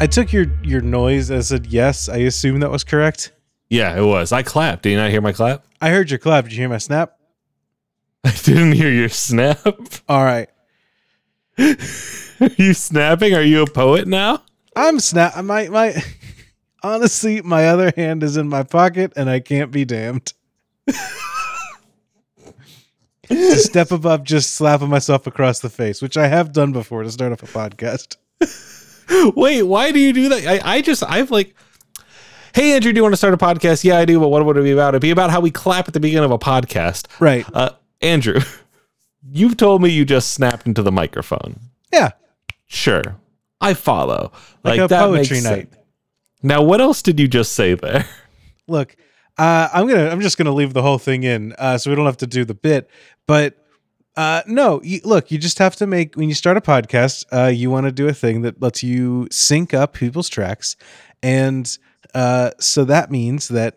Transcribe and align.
I 0.00 0.06
took 0.06 0.32
your 0.32 0.46
your 0.62 0.80
noise 0.80 1.30
as 1.30 1.50
a 1.50 1.58
yes. 1.58 2.08
I 2.08 2.18
assume 2.18 2.60
that 2.60 2.70
was 2.70 2.84
correct. 2.84 3.32
Yeah, 3.68 3.96
it 3.98 4.04
was. 4.04 4.30
I 4.30 4.42
clapped. 4.42 4.84
Did 4.84 4.90
you 4.90 4.96
not 4.96 5.10
hear 5.10 5.20
my 5.20 5.32
clap? 5.32 5.64
I 5.80 5.90
heard 5.90 6.08
your 6.10 6.18
clap. 6.18 6.44
Did 6.44 6.52
you 6.52 6.60
hear 6.60 6.68
my 6.68 6.78
snap? 6.78 7.18
I 8.24 8.30
didn't 8.30 8.72
hear 8.72 8.90
your 8.90 9.08
snap. 9.08 9.58
All 10.08 10.24
right. 10.24 10.48
Are 11.58 12.50
you 12.56 12.74
snapping? 12.74 13.34
Are 13.34 13.42
you 13.42 13.62
a 13.62 13.66
poet 13.70 14.06
now? 14.06 14.42
I'm 14.76 15.00
snap. 15.00 15.42
My 15.44 15.68
my. 15.68 16.00
Honestly, 16.84 17.42
my 17.42 17.66
other 17.66 17.92
hand 17.96 18.22
is 18.22 18.36
in 18.36 18.48
my 18.48 18.62
pocket, 18.62 19.12
and 19.16 19.28
I 19.28 19.40
can't 19.40 19.72
be 19.72 19.84
damned. 19.84 20.32
to 23.26 23.56
step 23.56 23.90
above 23.90 24.22
just 24.22 24.52
slapping 24.52 24.88
myself 24.88 25.26
across 25.26 25.58
the 25.58 25.70
face, 25.70 26.00
which 26.00 26.16
I 26.16 26.28
have 26.28 26.52
done 26.52 26.70
before 26.72 27.02
to 27.02 27.10
start 27.10 27.32
off 27.32 27.42
a 27.42 27.46
podcast. 27.46 28.16
Wait, 29.36 29.62
why 29.62 29.92
do 29.92 29.98
you 29.98 30.12
do 30.12 30.28
that? 30.30 30.46
I, 30.46 30.76
I 30.76 30.80
just, 30.82 31.02
I've 31.02 31.30
like, 31.30 31.54
hey, 32.54 32.72
Andrew, 32.74 32.92
do 32.92 32.98
you 32.98 33.02
want 33.02 33.12
to 33.12 33.16
start 33.16 33.34
a 33.34 33.36
podcast? 33.36 33.84
Yeah, 33.84 33.98
I 33.98 34.04
do, 34.04 34.18
but 34.20 34.28
what 34.28 34.44
would 34.44 34.56
it 34.56 34.62
be 34.62 34.72
about? 34.72 34.90
It'd 34.90 35.02
be 35.02 35.10
about 35.10 35.30
how 35.30 35.40
we 35.40 35.50
clap 35.50 35.88
at 35.88 35.94
the 35.94 36.00
beginning 36.00 36.24
of 36.24 36.30
a 36.30 36.38
podcast. 36.38 37.06
Right. 37.20 37.46
Uh, 37.52 37.70
Andrew, 38.00 38.40
you've 39.32 39.56
told 39.56 39.82
me 39.82 39.90
you 39.90 40.04
just 40.04 40.32
snapped 40.32 40.66
into 40.66 40.82
the 40.82 40.92
microphone. 40.92 41.60
Yeah. 41.92 42.10
Sure. 42.66 43.16
I 43.60 43.74
follow. 43.74 44.32
Like, 44.62 44.80
a 44.80 44.88
poetry 44.88 45.40
night. 45.40 45.72
Now, 46.42 46.62
what 46.62 46.80
else 46.80 47.02
did 47.02 47.18
you 47.18 47.26
just 47.28 47.52
say 47.52 47.74
there? 47.74 48.06
Look, 48.68 48.96
uh, 49.36 49.68
I'm 49.72 49.88
gonna 49.88 50.08
I'm 50.08 50.20
just 50.20 50.36
gonna 50.36 50.52
leave 50.52 50.74
the 50.74 50.82
whole 50.82 50.98
thing 50.98 51.24
in, 51.24 51.54
uh, 51.58 51.78
so 51.78 51.90
we 51.90 51.96
don't 51.96 52.06
have 52.06 52.18
to 52.18 52.26
do 52.26 52.44
the 52.44 52.54
bit. 52.54 52.88
But 53.26 53.56
uh, 54.18 54.42
no, 54.48 54.82
you, 54.82 55.00
look, 55.04 55.30
you 55.30 55.38
just 55.38 55.60
have 55.60 55.76
to 55.76 55.86
make 55.86 56.16
when 56.16 56.28
you 56.28 56.34
start 56.34 56.56
a 56.56 56.60
podcast, 56.60 57.24
uh, 57.32 57.46
you 57.46 57.70
want 57.70 57.86
to 57.86 57.92
do 57.92 58.08
a 58.08 58.12
thing 58.12 58.42
that 58.42 58.60
lets 58.60 58.82
you 58.82 59.28
sync 59.30 59.72
up 59.72 59.92
people's 59.92 60.28
tracks, 60.28 60.74
and 61.22 61.78
uh, 62.14 62.50
so 62.58 62.84
that 62.84 63.12
means 63.12 63.46
that 63.46 63.76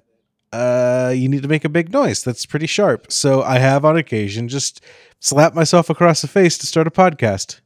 uh, 0.51 1.13
you 1.15 1.29
need 1.29 1.43
to 1.43 1.47
make 1.47 1.63
a 1.63 1.69
big 1.69 1.93
noise 1.93 2.23
that's 2.23 2.47
pretty 2.47 2.65
sharp. 2.65 3.11
So 3.11 3.43
I 3.43 3.59
have 3.59 3.85
on 3.85 3.97
occasion 3.97 4.47
just 4.47 4.81
slapped 5.19 5.55
myself 5.55 5.91
across 5.91 6.23
the 6.23 6.27
face 6.27 6.57
to 6.57 6.65
start 6.65 6.87
a 6.87 6.91
podcast. 6.91 7.59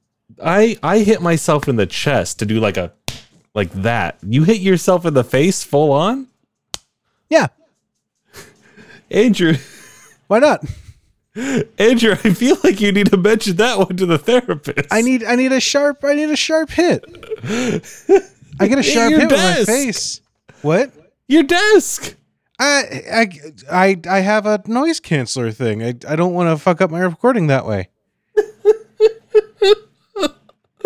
I 0.44 0.78
I 0.84 1.00
hit 1.00 1.22
myself 1.22 1.70
in 1.70 1.78
the 1.78 1.86
chest 1.86 2.40
to 2.40 2.46
do 2.46 2.60
like 2.60 2.76
a 2.76 2.92
like 3.54 3.72
that. 3.72 4.18
You 4.22 4.44
hit 4.44 4.60
yourself 4.60 5.06
in 5.06 5.14
the 5.14 5.24
face 5.24 5.64
full 5.64 5.94
on? 5.94 6.28
Yeah, 7.30 7.48
Andrew, 9.10 9.54
why 10.28 10.40
not? 10.40 10.66
Andrew, 11.36 12.12
I 12.24 12.34
feel 12.34 12.58
like 12.64 12.80
you 12.80 12.92
need 12.92 13.12
to 13.12 13.18
mention 13.18 13.58
that 13.58 13.78
one 13.78 13.98
to 13.98 14.06
the 14.06 14.18
therapist. 14.18 14.88
I 14.92 15.02
need 15.02 15.24
I 15.24 15.36
need 15.36 15.52
a 15.52 15.60
sharp 15.60 16.04
I 16.04 16.14
need 16.14 16.30
a 16.30 16.36
sharp 16.36 16.70
hit. 16.70 17.04
I 18.60 18.68
get 18.68 18.80
a 18.80 18.84
sharp 18.94 19.12
your 19.12 19.20
hit 19.20 19.32
with 19.32 19.40
my 19.40 19.64
face. 19.66 20.22
What? 20.62 20.92
your 21.28 21.44
desk. 21.44 22.16
I 22.58 23.04
I 23.12 23.30
I 23.70 24.02
I 24.08 24.20
have 24.20 24.46
a 24.46 24.62
noise 24.66 25.02
canceller 25.02 25.54
thing. 25.54 25.84
I 25.84 25.96
I 26.08 26.16
don't 26.16 26.34
want 26.34 26.50
to 26.50 26.62
fuck 26.62 26.80
up 26.82 26.90
my 26.90 27.00
recording 27.02 27.48
that 27.48 27.66
way. 27.66 27.90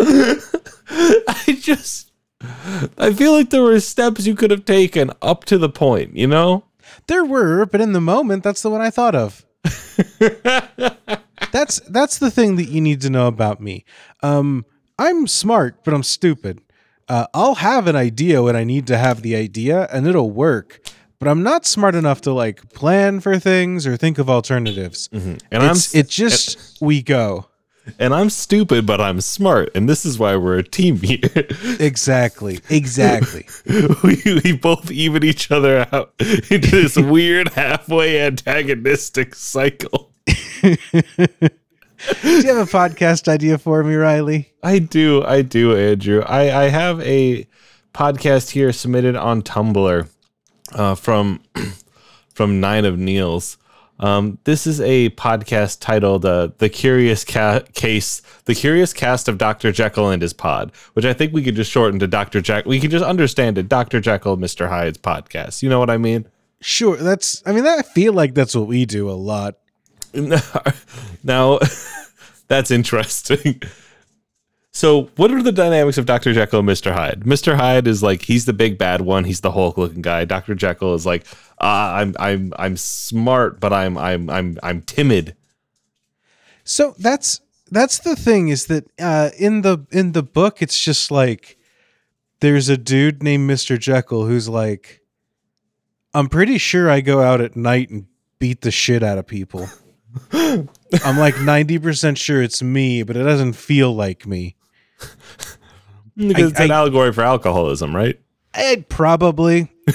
I 0.00 1.58
just 1.60 2.10
I 2.98 3.12
feel 3.12 3.32
like 3.32 3.50
there 3.50 3.62
were 3.62 3.78
steps 3.80 4.26
you 4.26 4.34
could 4.34 4.50
have 4.50 4.64
taken 4.64 5.12
up 5.22 5.44
to 5.44 5.58
the 5.58 5.68
point, 5.68 6.16
you 6.16 6.26
know? 6.26 6.64
There 7.06 7.24
were, 7.24 7.66
but 7.66 7.80
in 7.80 7.92
the 7.92 8.00
moment, 8.00 8.42
that's 8.42 8.62
the 8.62 8.70
one 8.70 8.80
I 8.80 8.90
thought 8.90 9.14
of. 9.14 9.44
that's 11.52 11.80
that's 11.88 12.18
the 12.18 12.30
thing 12.30 12.56
that 12.56 12.68
you 12.68 12.80
need 12.80 13.00
to 13.02 13.10
know 13.10 13.26
about 13.26 13.60
me. 13.60 13.84
Um, 14.22 14.64
I'm 14.98 15.26
smart, 15.26 15.84
but 15.84 15.94
I'm 15.94 16.02
stupid. 16.02 16.60
Uh, 17.08 17.26
I'll 17.34 17.56
have 17.56 17.86
an 17.86 17.96
idea 17.96 18.42
when 18.42 18.54
I 18.56 18.64
need 18.64 18.86
to 18.86 18.96
have 18.96 19.22
the 19.22 19.34
idea, 19.34 19.88
and 19.92 20.06
it'll 20.06 20.30
work. 20.30 20.80
But 21.18 21.28
I'm 21.28 21.42
not 21.42 21.66
smart 21.66 21.94
enough 21.94 22.22
to 22.22 22.32
like 22.32 22.72
plan 22.72 23.20
for 23.20 23.38
things 23.38 23.86
or 23.86 23.96
think 23.98 24.18
of 24.18 24.30
alternatives. 24.30 25.08
And 25.12 25.42
I'm 25.52 25.72
It's, 25.72 25.94
it 25.94 26.08
just 26.08 26.80
we 26.80 27.02
go 27.02 27.49
and 27.98 28.14
I'm 28.14 28.30
stupid, 28.30 28.86
but 28.86 29.00
I'm 29.00 29.20
smart, 29.20 29.70
and 29.74 29.88
this 29.88 30.04
is 30.04 30.18
why 30.18 30.36
we're 30.36 30.58
a 30.58 30.62
team 30.62 30.96
here. 30.98 31.18
exactly, 31.78 32.60
exactly. 32.68 33.46
we, 34.04 34.22
we 34.44 34.52
both 34.52 34.90
even 34.90 35.24
each 35.24 35.50
other 35.50 35.86
out 35.92 36.12
into 36.18 36.70
this 36.70 36.96
weird 36.98 37.48
halfway 37.50 38.20
antagonistic 38.20 39.34
cycle. 39.34 40.12
Do 40.62 40.76
you 42.22 42.46
have 42.46 42.56
a 42.56 42.70
podcast 42.70 43.28
idea 43.28 43.58
for 43.58 43.84
me, 43.84 43.94
Riley? 43.94 44.52
I 44.62 44.78
do, 44.78 45.22
I 45.24 45.42
do, 45.42 45.76
Andrew. 45.76 46.22
I, 46.22 46.64
I 46.64 46.68
have 46.68 47.00
a 47.00 47.46
podcast 47.92 48.50
here 48.50 48.72
submitted 48.72 49.16
on 49.16 49.42
Tumblr 49.42 50.08
uh, 50.74 50.94
from 50.94 51.42
from 52.34 52.60
Nine 52.60 52.84
of 52.84 52.98
Neils. 52.98 53.56
Um, 54.00 54.38
this 54.44 54.66
is 54.66 54.80
a 54.80 55.10
podcast 55.10 55.80
titled 55.80 56.24
uh, 56.24 56.48
"The 56.58 56.68
Curious 56.68 57.22
Ca- 57.22 57.60
Case," 57.74 58.22
the 58.46 58.54
Curious 58.54 58.92
Cast 58.92 59.28
of 59.28 59.38
Doctor 59.38 59.70
Jekyll 59.70 60.08
and 60.08 60.22
His 60.22 60.32
Pod, 60.32 60.72
which 60.94 61.04
I 61.04 61.12
think 61.12 61.32
we 61.32 61.42
could 61.42 61.54
just 61.54 61.70
shorten 61.70 62.00
to 62.00 62.06
Doctor 62.06 62.40
Jack. 62.40 62.64
We 62.64 62.80
can 62.80 62.90
just 62.90 63.04
understand 63.04 63.58
it, 63.58 63.68
Doctor 63.68 64.00
Jekyll, 64.00 64.38
Mister 64.38 64.68
Hyde's 64.68 64.98
podcast. 64.98 65.62
You 65.62 65.68
know 65.68 65.78
what 65.78 65.90
I 65.90 65.98
mean? 65.98 66.26
Sure. 66.62 66.96
That's. 66.96 67.42
I 67.46 67.52
mean, 67.52 67.66
I 67.66 67.82
feel 67.82 68.14
like 68.14 68.34
that's 68.34 68.54
what 68.54 68.66
we 68.66 68.86
do 68.86 69.10
a 69.10 69.12
lot. 69.12 69.56
now, 71.22 71.58
that's 72.48 72.70
interesting. 72.70 73.62
So, 74.80 75.10
what 75.16 75.30
are 75.30 75.42
the 75.42 75.52
dynamics 75.52 75.98
of 75.98 76.06
Dr. 76.06 76.32
Jekyll 76.32 76.60
and 76.60 76.68
Mr. 76.70 76.94
Hyde? 76.94 77.20
Mr. 77.20 77.54
Hyde 77.54 77.86
is 77.86 78.02
like 78.02 78.22
he's 78.22 78.46
the 78.46 78.54
big 78.54 78.78
bad 78.78 79.02
one. 79.02 79.24
He's 79.24 79.42
the 79.42 79.52
Hulk 79.52 79.76
looking 79.76 80.00
guy. 80.00 80.24
Dr. 80.24 80.54
Jekyll 80.54 80.94
is 80.94 81.04
like, 81.04 81.26
uh, 81.60 81.92
I'm 82.00 82.16
I'm 82.18 82.54
I'm 82.58 82.78
smart, 82.78 83.60
but 83.60 83.74
I'm 83.74 83.98
I'm 83.98 84.30
I'm 84.30 84.58
I'm 84.62 84.80
timid. 84.80 85.36
So 86.64 86.94
that's 86.98 87.42
that's 87.70 87.98
the 87.98 88.16
thing 88.16 88.48
is 88.48 88.68
that 88.68 88.86
uh, 88.98 89.28
in 89.38 89.60
the 89.60 89.86
in 89.90 90.12
the 90.12 90.22
book, 90.22 90.62
it's 90.62 90.82
just 90.82 91.10
like 91.10 91.58
there's 92.40 92.70
a 92.70 92.78
dude 92.78 93.22
named 93.22 93.46
Mister 93.46 93.76
Jekyll 93.76 94.24
who's 94.24 94.48
like, 94.48 95.02
I'm 96.14 96.30
pretty 96.30 96.56
sure 96.56 96.88
I 96.88 97.02
go 97.02 97.20
out 97.20 97.42
at 97.42 97.54
night 97.54 97.90
and 97.90 98.06
beat 98.38 98.62
the 98.62 98.70
shit 98.70 99.02
out 99.02 99.18
of 99.18 99.26
people. 99.26 99.68
I'm 100.32 101.18
like 101.18 101.34
90% 101.34 102.16
sure 102.16 102.42
it's 102.42 102.62
me, 102.62 103.02
but 103.02 103.18
it 103.18 103.24
doesn't 103.24 103.52
feel 103.52 103.94
like 103.94 104.26
me. 104.26 104.56
Because 106.16 106.50
it's 106.50 106.60
an 106.60 106.70
I- 106.70 106.74
allegory 106.74 107.12
for 107.12 107.22
alcoholism, 107.22 107.96
right? 107.96 108.20
I'd 108.52 108.88
probably. 108.88 109.72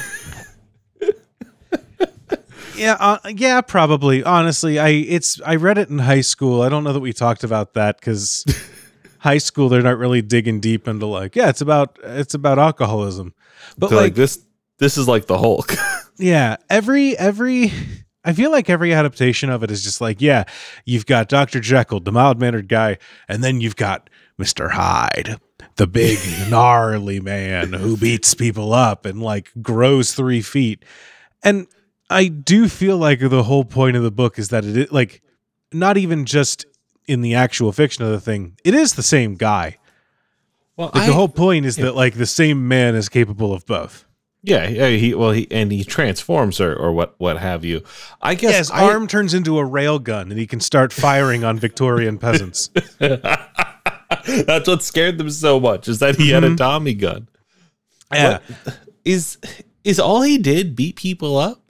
yeah, 2.76 2.98
uh, 3.00 3.20
yeah, 3.36 3.62
probably. 3.62 4.24
Honestly, 4.24 4.80
I 4.80 4.90
it's 4.90 5.40
I 5.46 5.56
read 5.56 5.78
it 5.78 5.90
in 5.90 6.00
high 6.00 6.22
school. 6.22 6.62
I 6.62 6.70
don't 6.70 6.84
know 6.84 6.94
that 6.94 7.00
we 7.00 7.14
talked 7.14 7.44
about 7.44 7.74
that 7.74 8.00
because 8.00 8.46
high 9.20 9.38
school 9.38 9.70
they're 9.70 9.82
not 9.82 9.98
really 9.98 10.22
digging 10.22 10.60
deep 10.60 10.88
into 10.88 11.06
like 11.06 11.36
yeah, 11.36 11.50
it's 11.50 11.62
about 11.62 12.00
it's 12.04 12.34
about 12.34 12.60
alcoholism. 12.60 13.34
But 13.78 13.92
like, 13.92 14.00
like, 14.00 14.16
this 14.16 14.44
this 14.80 14.98
is 14.98 15.08
like 15.08 15.28
the 15.28 15.38
Hulk. 15.38 15.74
yeah, 16.18 16.58
every 16.70 17.18
every 17.18 17.72
I 18.24 18.34
feel 18.34 18.52
like 18.52 18.70
every 18.70 18.94
adaptation 18.94 19.50
of 19.50 19.64
it 19.64 19.72
is 19.72 19.84
just 19.84 20.02
like 20.02 20.22
yeah, 20.22 20.46
you've 20.86 21.06
got 21.06 21.30
Doctor 21.30 21.60
Jekyll, 21.60 22.00
the 22.00 22.12
mild 22.12 22.40
mannered 22.40 22.68
guy, 22.68 22.98
and 23.28 23.44
then 23.44 23.62
you've 23.62 23.76
got 23.76 24.10
Mister 24.38 24.70
Hyde, 24.70 25.40
the 25.78 25.88
big 25.88 26.20
gnarly 26.50 27.20
man 27.20 27.74
who 27.74 27.96
beats 27.98 28.34
people 28.34 28.74
up 28.74 29.06
and 29.06 29.22
like 29.22 29.52
grows 29.62 30.14
three 30.14 30.42
feet. 30.42 30.84
And 31.44 31.68
I 32.10 32.28
do 32.28 32.68
feel 32.68 32.98
like 32.98 33.20
the 33.20 33.44
whole 33.44 33.66
point 33.66 33.96
of 33.98 34.04
the 34.04 34.12
book 34.12 34.38
is 34.38 34.50
that 34.50 34.66
it 34.66 34.92
like 34.92 35.22
not 35.72 35.98
even 35.98 36.26
just 36.26 36.66
in 37.08 37.22
the 37.22 37.36
actual 37.36 37.72
fiction 37.72 38.04
of 38.04 38.12
the 38.12 38.20
thing, 38.20 38.58
it 38.64 38.74
is 38.74 38.94
the 38.94 39.04
same 39.04 39.36
guy. 39.36 39.78
Well, 40.78 40.92
Like, 40.94 41.06
the 41.08 41.14
whole 41.14 41.30
point 41.30 41.66
is 41.66 41.78
that 41.78 41.96
like 41.96 42.16
the 42.16 42.26
same 42.26 42.68
man 42.68 42.96
is 42.96 43.08
capable 43.10 43.54
of 43.54 43.66
both. 43.66 44.06
yeah, 44.44 44.68
yeah, 44.68 44.90
he 44.90 45.14
well 45.16 45.32
he 45.32 45.48
and 45.50 45.72
he 45.72 45.84
transforms 45.86 46.60
or 46.60 46.76
or 46.76 46.92
what 46.92 47.16
what 47.20 47.38
have 47.38 47.64
you. 47.64 47.82
I 48.22 48.36
guess 48.36 48.52
Yeah, 48.52 48.58
his 48.58 48.72
I- 48.72 48.84
arm 48.92 49.08
turns 49.08 49.34
into 49.34 49.58
a 49.58 49.64
rail 49.66 49.98
gun 50.00 50.30
and 50.32 50.38
he 50.40 50.46
can 50.46 50.60
start 50.60 50.92
firing 50.92 51.44
on 51.46 51.58
Victorian 51.58 52.18
peasants. 52.18 52.70
That's 54.46 54.68
what 54.68 54.84
scared 54.84 55.18
them 55.18 55.30
so 55.30 55.60
much 55.60 55.88
is 55.88 56.00
that 56.00 56.16
he 56.16 56.30
had 56.30 56.44
a 56.44 56.56
Tommy 56.56 56.94
gun. 56.94 57.28
Yeah. 58.14 58.40
Is 59.04 59.38
is 59.84 60.00
all 60.00 60.22
he 60.22 60.38
did 60.38 60.76
beat 60.76 60.96
people 60.96 61.38
up? 61.38 61.62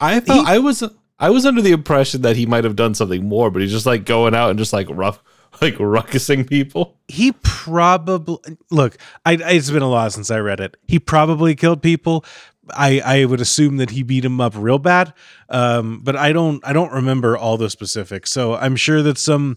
I 0.00 0.20
thought 0.20 0.46
I 0.46 0.58
was 0.58 0.82
I 1.18 1.30
was 1.30 1.44
under 1.44 1.60
the 1.60 1.72
impression 1.72 2.22
that 2.22 2.36
he 2.36 2.46
might 2.46 2.64
have 2.64 2.76
done 2.76 2.94
something 2.94 3.28
more, 3.28 3.50
but 3.50 3.62
he's 3.62 3.72
just 3.72 3.86
like 3.86 4.04
going 4.04 4.34
out 4.34 4.50
and 4.50 4.58
just 4.58 4.72
like 4.72 4.86
rough 4.90 5.22
like 5.62 5.74
ruckusing 5.74 6.48
people. 6.48 6.96
he 7.08 7.32
probably 7.42 8.56
look 8.70 8.96
I, 9.24 9.32
I 9.32 9.52
it's 9.52 9.70
been 9.70 9.82
a 9.82 9.88
while 9.88 10.10
since 10.10 10.30
i 10.30 10.38
read 10.38 10.60
it 10.60 10.76
he 10.86 10.98
probably 10.98 11.54
killed 11.54 11.82
people 11.82 12.24
i 12.74 13.00
i 13.00 13.24
would 13.24 13.40
assume 13.40 13.78
that 13.78 13.90
he 13.90 14.02
beat 14.02 14.24
him 14.24 14.40
up 14.40 14.52
real 14.56 14.78
bad 14.78 15.12
um 15.48 16.00
but 16.02 16.16
i 16.16 16.32
don't 16.32 16.64
i 16.66 16.72
don't 16.72 16.92
remember 16.92 17.36
all 17.36 17.56
the 17.56 17.70
specifics 17.70 18.30
so 18.30 18.54
i'm 18.56 18.76
sure 18.76 19.02
that 19.02 19.18
some 19.18 19.56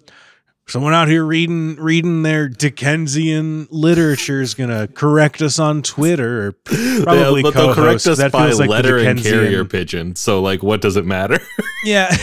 someone 0.71 0.93
out 0.93 1.09
here 1.09 1.25
reading 1.25 1.75
reading 1.75 2.23
their 2.23 2.47
dickensian 2.47 3.67
literature 3.71 4.41
is 4.41 4.53
gonna 4.53 4.87
correct 4.87 5.41
us 5.41 5.59
on 5.59 5.81
twitter 5.81 6.47
or 6.47 6.51
probably 7.03 7.41
Yeah, 7.41 7.41
but 7.43 7.53
they'll 7.53 7.75
correct 7.75 8.07
us 8.07 8.17
that 8.19 8.31
by 8.31 8.47
feels 8.47 8.59
like 8.59 8.69
letter 8.69 8.97
and 8.97 9.21
carrier 9.21 9.65
pigeon. 9.65 10.15
So 10.15 10.41
like, 10.41 10.63
what 10.63 10.79
does 10.81 10.95
it 10.95 11.05
matter? 11.05 11.39
yeah 11.83 12.15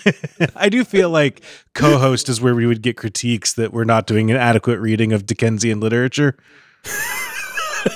i 0.56 0.68
do 0.68 0.84
feel 0.84 1.10
like 1.10 1.42
Cohost 1.74 2.28
is 2.28 2.40
where 2.40 2.54
we 2.54 2.66
would 2.66 2.82
get 2.82 2.96
critiques 2.96 3.52
that 3.54 3.72
we're 3.72 3.84
not 3.84 4.06
doing 4.06 4.30
an 4.30 4.36
adequate 4.36 4.78
reading 4.80 5.12
of 5.12 5.24
dickensian 5.26 5.78
literature 5.80 6.36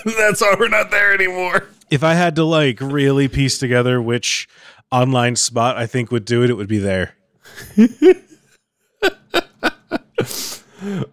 That's 0.04 0.40
why 0.40 0.54
we're 0.58 0.68
not 0.68 0.90
there 0.90 1.12
anymore. 1.14 1.68
if 1.90 2.04
I 2.04 2.14
had 2.14 2.36
to 2.36 2.44
like 2.44 2.80
really 2.80 3.28
piece 3.28 3.58
together 3.58 4.00
which 4.00 4.48
online 4.92 5.34
spot 5.36 5.76
I 5.76 5.86
think 5.86 6.10
would 6.12 6.24
do 6.24 6.42
it, 6.44 6.50
it 6.50 6.54
would 6.54 6.68
be 6.68 6.78
there. 6.78 7.14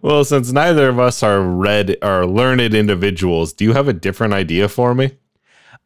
Well, 0.02 0.24
since 0.24 0.52
neither 0.52 0.90
of 0.90 0.98
us 0.98 1.22
are 1.22 1.40
read 1.40 1.96
are 2.02 2.26
learned 2.26 2.74
individuals, 2.74 3.52
do 3.52 3.64
you 3.64 3.72
have 3.72 3.88
a 3.88 3.94
different 3.94 4.34
idea 4.34 4.68
for 4.68 4.94
me? 4.94 5.12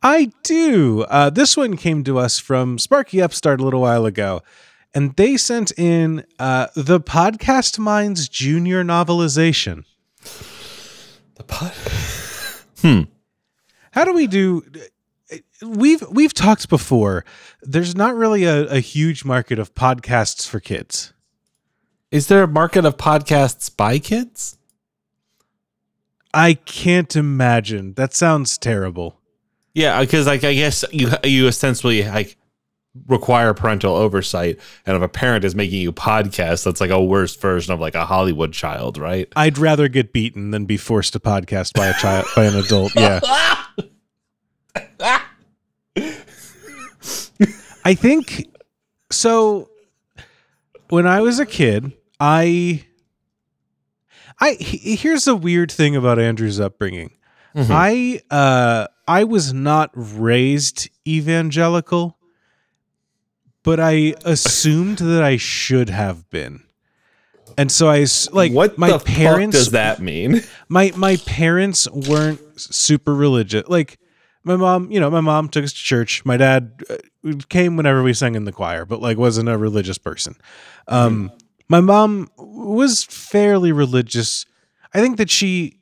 I 0.02 0.32
do. 0.42 1.02
Uh, 1.08 1.30
this 1.30 1.56
one 1.56 1.76
came 1.76 2.04
to 2.04 2.18
us 2.18 2.38
from 2.38 2.78
Sparky 2.78 3.20
Upstart 3.20 3.60
a 3.60 3.64
little 3.64 3.80
while 3.80 4.06
ago, 4.06 4.42
and 4.94 5.14
they 5.16 5.36
sent 5.36 5.72
in 5.78 6.24
uh, 6.38 6.68
the 6.74 7.00
Podcast 7.00 7.78
Mines 7.78 8.28
Junior 8.28 8.82
novelization. 8.84 9.84
The 11.36 11.44
pod. 11.44 11.72
Hmm. 12.80 13.02
How 13.90 14.04
do 14.04 14.12
we 14.12 14.28
do? 14.28 14.62
We've 15.66 16.04
we've 16.12 16.32
talked 16.32 16.68
before. 16.68 17.24
There's 17.60 17.96
not 17.96 18.14
really 18.14 18.44
a, 18.44 18.66
a 18.66 18.78
huge 18.78 19.24
market 19.24 19.58
of 19.58 19.74
podcasts 19.74 20.46
for 20.46 20.60
kids. 20.60 21.12
Is 22.10 22.28
there 22.28 22.42
a 22.42 22.48
market 22.48 22.86
of 22.86 22.96
podcasts 22.96 23.74
by 23.74 23.98
kids? 23.98 24.56
I 26.32 26.54
can't 26.54 27.14
imagine. 27.16 27.94
That 27.94 28.14
sounds 28.14 28.56
terrible. 28.56 29.20
Yeah, 29.74 30.00
because 30.00 30.26
like 30.26 30.42
I 30.44 30.54
guess 30.54 30.84
you 30.90 31.10
you 31.22 31.46
essentially 31.46 32.02
like 32.04 32.36
require 33.06 33.52
parental 33.54 33.94
oversight, 33.94 34.58
and 34.86 34.96
if 34.96 35.02
a 35.02 35.08
parent 35.08 35.44
is 35.44 35.54
making 35.54 35.80
you 35.80 35.92
podcast, 35.92 36.64
that's 36.64 36.80
like 36.80 36.90
a 36.90 37.02
worse 37.02 37.36
version 37.36 37.72
of 37.74 37.80
like 37.80 37.94
a 37.94 38.06
Hollywood 38.06 38.52
child, 38.52 38.96
right? 38.96 39.28
I'd 39.36 39.58
rather 39.58 39.88
get 39.88 40.12
beaten 40.12 40.50
than 40.50 40.64
be 40.64 40.78
forced 40.78 41.12
to 41.12 41.20
podcast 41.20 41.74
by 41.74 41.88
a 41.88 41.94
child 41.94 42.26
by 42.34 42.44
an 42.46 42.56
adult. 42.56 42.94
Yeah. 42.94 43.20
I 47.84 47.94
think 47.94 48.46
so 49.10 49.70
when 50.88 51.06
I 51.06 51.20
was 51.20 51.38
a 51.38 51.46
kid, 51.46 51.92
I 52.20 52.84
I 54.40 54.52
he- 54.54 54.96
here's 54.96 55.24
the 55.24 55.34
weird 55.36 55.70
thing 55.70 55.96
about 55.96 56.18
Andrew's 56.18 56.60
upbringing. 56.60 57.10
Mhm. 57.54 57.68
I 57.70 58.20
uh 58.34 58.86
I 59.06 59.24
was 59.24 59.52
not 59.52 59.90
raised 59.94 60.88
evangelical, 61.06 62.18
but 63.62 63.80
I 63.80 64.14
assumed 64.24 64.98
that 64.98 65.22
I 65.22 65.36
should 65.36 65.88
have 65.90 66.28
been. 66.30 66.62
And 67.56 67.72
so 67.72 67.88
I 67.88 68.06
like 68.32 68.52
what 68.52 68.78
my 68.78 68.98
parents 68.98 69.56
does 69.56 69.70
that 69.72 70.00
mean? 70.00 70.42
my 70.68 70.92
my 70.94 71.16
parents 71.26 71.88
weren't 71.90 72.40
super 72.60 73.14
religious. 73.14 73.66
Like 73.68 73.98
my 74.44 74.56
mom, 74.56 74.90
you 74.92 75.00
know, 75.00 75.10
my 75.10 75.20
mom 75.20 75.48
took 75.48 75.64
us 75.64 75.72
to 75.72 75.78
church. 75.82 76.24
My 76.24 76.36
dad 76.36 76.82
uh, 76.88 76.96
came 77.48 77.76
whenever 77.76 78.02
we 78.02 78.12
sang 78.12 78.34
in 78.34 78.44
the 78.44 78.52
choir, 78.52 78.84
but 78.84 79.00
like 79.00 79.16
wasn't 79.18 79.48
a 79.48 79.58
religious 79.58 79.98
person. 79.98 80.36
Um, 80.86 81.32
My 81.68 81.80
mom 81.80 82.30
was 82.36 83.04
fairly 83.04 83.72
religious. 83.72 84.46
I 84.94 85.00
think 85.00 85.16
that 85.18 85.30
she. 85.30 85.74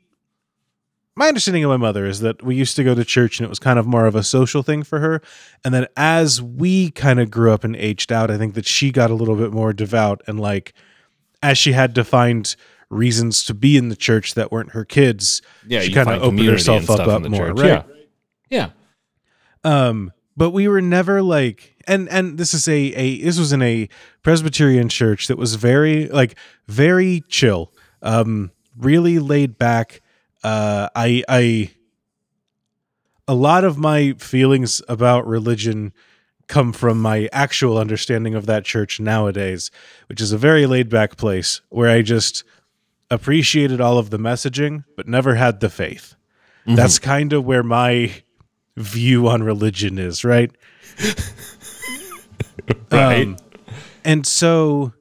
My 1.19 1.29
understanding 1.29 1.65
of 1.65 1.71
my 1.71 1.79
mother 1.79 2.05
is 2.05 2.21
that 2.21 2.43
we 2.43 2.57
used 2.57 2.77
to 2.77 2.85
go 2.85 2.95
to 2.95 3.03
church 3.03 3.39
and 3.41 3.47
it 3.47 3.49
was 3.49 3.59
kind 3.59 3.79
of 3.79 3.87
more 3.87 4.05
of 4.05 4.15
a 4.15 4.23
social 4.23 4.63
thing 4.63 4.83
for 4.83 5.01
her. 5.01 5.23
And 5.65 5.73
then 5.73 5.87
as 5.97 6.43
we 6.43 6.91
kind 6.91 7.19
of 7.21 7.31
grew 7.31 7.53
up 7.53 7.65
and 7.65 7.75
aged 7.75 8.13
out, 8.13 8.31
I 8.31 8.37
think 8.37 8.53
that 8.53 8.67
she 8.67 8.91
got 8.93 9.11
a 9.11 9.15
little 9.15 9.35
bit 9.37 9.51
more 9.51 9.73
devout 9.73 10.21
and 10.27 10.39
like 10.39 10.75
as 11.43 11.57
she 11.57 11.73
had 11.73 11.95
to 11.95 12.05
find 12.05 12.55
reasons 12.91 13.45
to 13.45 13.55
be 13.55 13.79
in 13.79 13.89
the 13.89 13.97
church 13.97 14.35
that 14.35 14.53
weren't 14.53 14.73
her 14.73 14.85
kids, 14.85 15.41
Yeah, 15.67 15.81
she 15.81 15.93
kind 15.95 16.11
of 16.11 16.23
opened 16.23 16.41
herself 16.47 16.91
up, 16.91 17.01
up 17.09 17.23
more, 17.23 17.47
church. 17.49 17.61
right? 17.61 17.85
Yeah, 18.51 18.71
Um, 19.65 20.13
but 20.37 20.51
we 20.51 20.69
were 20.69 20.83
never 20.83 21.23
like, 21.23 21.76
and 21.87 22.09
and 22.09 22.39
this 22.39 22.55
is 22.55 22.69
a 22.69 22.77
a 22.77 23.21
this 23.21 23.39
was 23.39 23.53
in 23.53 23.63
a 23.63 23.89
Presbyterian 24.23 24.89
church 24.89 25.29
that 25.29 25.39
was 25.39 25.55
very 25.55 26.09
like 26.09 26.37
very 26.67 27.23
chill, 27.29 27.73
um, 28.03 28.51
really 28.77 29.19
laid 29.19 29.59
back. 29.59 30.01
Uh, 30.43 30.89
I 30.95 31.23
I 31.29 31.71
a 33.29 33.35
lot 33.35 33.65
of 33.65 33.79
my 33.79 34.13
feelings 34.15 34.83
about 34.89 35.27
religion 35.27 35.93
come 36.47 36.73
from 36.73 37.01
my 37.01 37.29
actual 37.33 37.77
understanding 37.77 38.35
of 38.35 38.47
that 38.47 38.65
church 38.65 39.01
nowadays, 39.01 39.71
which 40.09 40.21
is 40.21 40.33
a 40.33 40.39
very 40.39 40.67
laid 40.67 40.89
back 40.89 41.17
place 41.17 41.61
where 41.71 41.91
I 41.91 42.03
just 42.03 42.45
appreciated 43.11 43.81
all 43.81 43.99
of 43.99 44.11
the 44.11 44.19
messaging, 44.19 44.85
but 44.97 45.09
never 45.09 45.35
had 45.35 45.61
the 45.61 45.69
faith. 45.69 46.15
That's 46.77 46.99
kind 46.99 47.33
of 47.33 47.45
where 47.45 47.63
my 47.63 48.13
view 48.77 49.29
on 49.29 49.43
religion 49.43 49.99
is, 49.99 50.25
right? 50.25 50.51
Right. 52.91 53.27
Um, 53.27 53.37
and 54.05 54.27
so, 54.27 54.93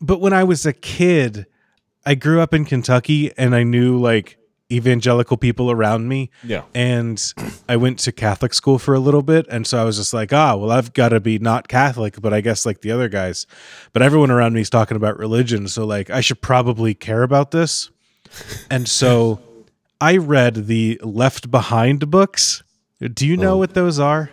but 0.00 0.20
when 0.20 0.32
I 0.32 0.44
was 0.44 0.64
a 0.66 0.72
kid, 0.72 1.46
I 2.06 2.14
grew 2.14 2.40
up 2.40 2.54
in 2.54 2.64
Kentucky 2.64 3.32
and 3.36 3.54
I 3.54 3.64
knew 3.64 3.98
like 3.98 4.36
evangelical 4.70 5.36
people 5.36 5.70
around 5.70 6.08
me. 6.08 6.30
yeah. 6.44 6.62
And 6.74 7.20
I 7.68 7.76
went 7.76 7.98
to 8.00 8.12
Catholic 8.12 8.52
school 8.54 8.78
for 8.78 8.94
a 8.94 8.98
little 9.00 9.22
bit. 9.22 9.46
And 9.48 9.66
so 9.66 9.80
I 9.80 9.84
was 9.84 9.96
just 9.96 10.12
like, 10.14 10.32
ah, 10.32 10.54
well, 10.56 10.70
I've 10.70 10.92
got 10.92 11.08
to 11.10 11.20
be 11.20 11.38
not 11.38 11.68
Catholic, 11.68 12.20
but 12.20 12.32
I 12.32 12.40
guess 12.40 12.64
like 12.66 12.82
the 12.82 12.90
other 12.92 13.08
guys. 13.08 13.46
But 13.92 14.02
everyone 14.02 14.30
around 14.30 14.52
me 14.54 14.60
is 14.60 14.70
talking 14.70 14.96
about 14.96 15.18
religion. 15.18 15.68
So, 15.68 15.84
like, 15.86 16.10
I 16.10 16.20
should 16.20 16.40
probably 16.42 16.94
care 16.94 17.22
about 17.22 17.50
this. 17.50 17.90
And 18.70 18.86
so 18.88 19.40
I 20.00 20.16
read 20.18 20.66
the 20.66 21.00
Left 21.02 21.50
Behind 21.50 22.10
books. 22.10 22.62
Do 23.00 23.26
you 23.26 23.36
know 23.36 23.54
Oh. 23.54 23.58
what 23.58 23.74
those 23.74 23.98
are? 23.98 24.30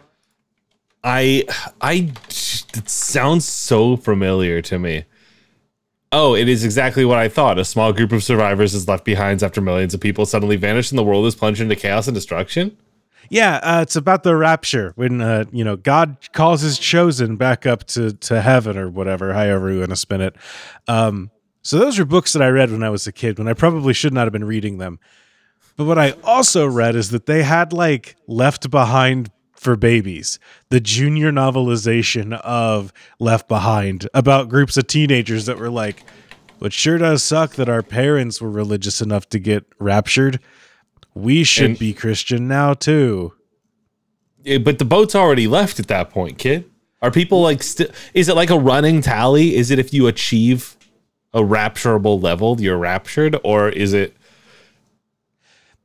I 1.06 1.46
I 1.82 2.12
it 2.24 2.90
sounds 2.90 3.46
so 3.46 3.96
familiar 3.96 4.62
to 4.64 4.80
me. 4.80 5.06
Oh, 6.12 6.34
it 6.34 6.50
is 6.50 6.66
exactly 6.66 7.06
what 7.06 7.20
I 7.20 7.30
thought. 7.30 7.60
A 7.60 7.66
small 7.66 7.94
group 7.94 8.12
of 8.12 8.24
survivors 8.24 8.74
is 8.74 8.88
left 8.88 9.06
behind 9.06 9.44
after 9.44 9.62
millions 9.62 9.94
of 9.94 10.02
people 10.02 10.26
suddenly 10.26 10.56
vanish 10.56 10.92
and 10.92 10.98
the 10.98 11.04
world 11.04 11.28
is 11.28 11.36
plunged 11.36 11.62
into 11.62 11.76
chaos 11.76 12.08
and 12.08 12.16
destruction. 12.16 12.76
Yeah, 13.30 13.60
uh, 13.64 13.82
it's 13.82 13.96
about 13.96 14.24
the 14.24 14.36
rapture 14.36 14.94
when 14.96 15.22
uh, 15.22 15.46
you 15.52 15.64
know 15.64 15.76
God 15.76 16.18
calls 16.34 16.62
His 16.62 16.80
chosen 16.80 17.36
back 17.36 17.68
up 17.68 17.86
to 17.88 18.14
to 18.14 18.42
heaven 18.42 18.76
or 18.76 18.90
whatever, 18.90 19.34
however 19.34 19.72
you 19.72 19.80
want 19.80 19.92
to 19.92 19.96
spin 19.96 20.22
it. 20.22 20.36
Um, 20.88 21.30
so 21.62 21.78
those 21.78 22.00
are 22.00 22.06
books 22.06 22.34
that 22.34 22.42
I 22.42 22.50
read 22.50 22.72
when 22.72 22.84
I 22.84 22.90
was 22.90 23.06
a 23.06 23.12
kid, 23.12 23.38
when 23.38 23.48
I 23.48 23.54
probably 23.54 23.94
should 23.94 24.14
not 24.14 24.26
have 24.26 24.34
been 24.34 24.44
reading 24.44 24.80
them. 24.80 25.00
But 25.78 25.86
what 25.86 26.00
I 26.00 26.12
also 26.24 26.66
read 26.66 26.96
is 26.96 27.10
that 27.10 27.26
they 27.26 27.44
had 27.44 27.74
like 27.74 28.16
Left 28.28 28.70
Behind 28.72 29.30
for 29.56 29.76
babies, 29.76 30.38
the 30.70 30.80
junior 30.80 31.32
novelization 31.32 32.34
of 32.42 32.94
Left 33.20 33.48
Behind 33.48 34.08
about 34.14 34.50
groups 34.50 34.78
of 34.78 34.88
teenagers 34.88 35.46
that 35.46 35.58
were 35.58 35.70
like, 35.70 36.04
"It 36.62 36.74
sure 36.74 36.98
does 36.98 37.24
suck 37.24 37.56
that 37.56 37.70
our 37.70 37.82
parents 37.82 38.42
were 38.42 38.52
religious 38.52 39.02
enough 39.02 39.28
to 39.30 39.40
get 39.40 39.66
raptured." 39.80 40.40
We 41.14 41.44
should 41.44 41.72
And- 41.72 41.80
be 41.80 41.94
Christian 41.94 42.48
now 42.48 42.74
too. 42.74 43.34
Yeah, 44.44 44.60
but 44.60 44.78
the 44.78 44.86
boat's 44.86 45.16
already 45.16 45.48
left 45.48 45.80
at 45.80 45.88
that 45.88 46.12
point, 46.12 46.38
kid. 46.38 46.66
Are 47.02 47.10
people 47.12 47.42
like 47.42 47.64
still 47.64 47.88
is 48.14 48.30
it 48.30 48.36
like 48.36 48.50
a 48.50 48.60
running 48.60 49.02
tally? 49.02 49.56
Is 49.56 49.72
it 49.72 49.80
if 49.80 49.94
you 49.94 50.08
achieve 50.08 50.76
a 51.34 51.42
rapturable 51.42 52.22
level, 52.22 52.60
you're 52.62 52.78
raptured, 52.78 53.38
or 53.44 53.70
is 53.70 53.94
it 53.94 54.16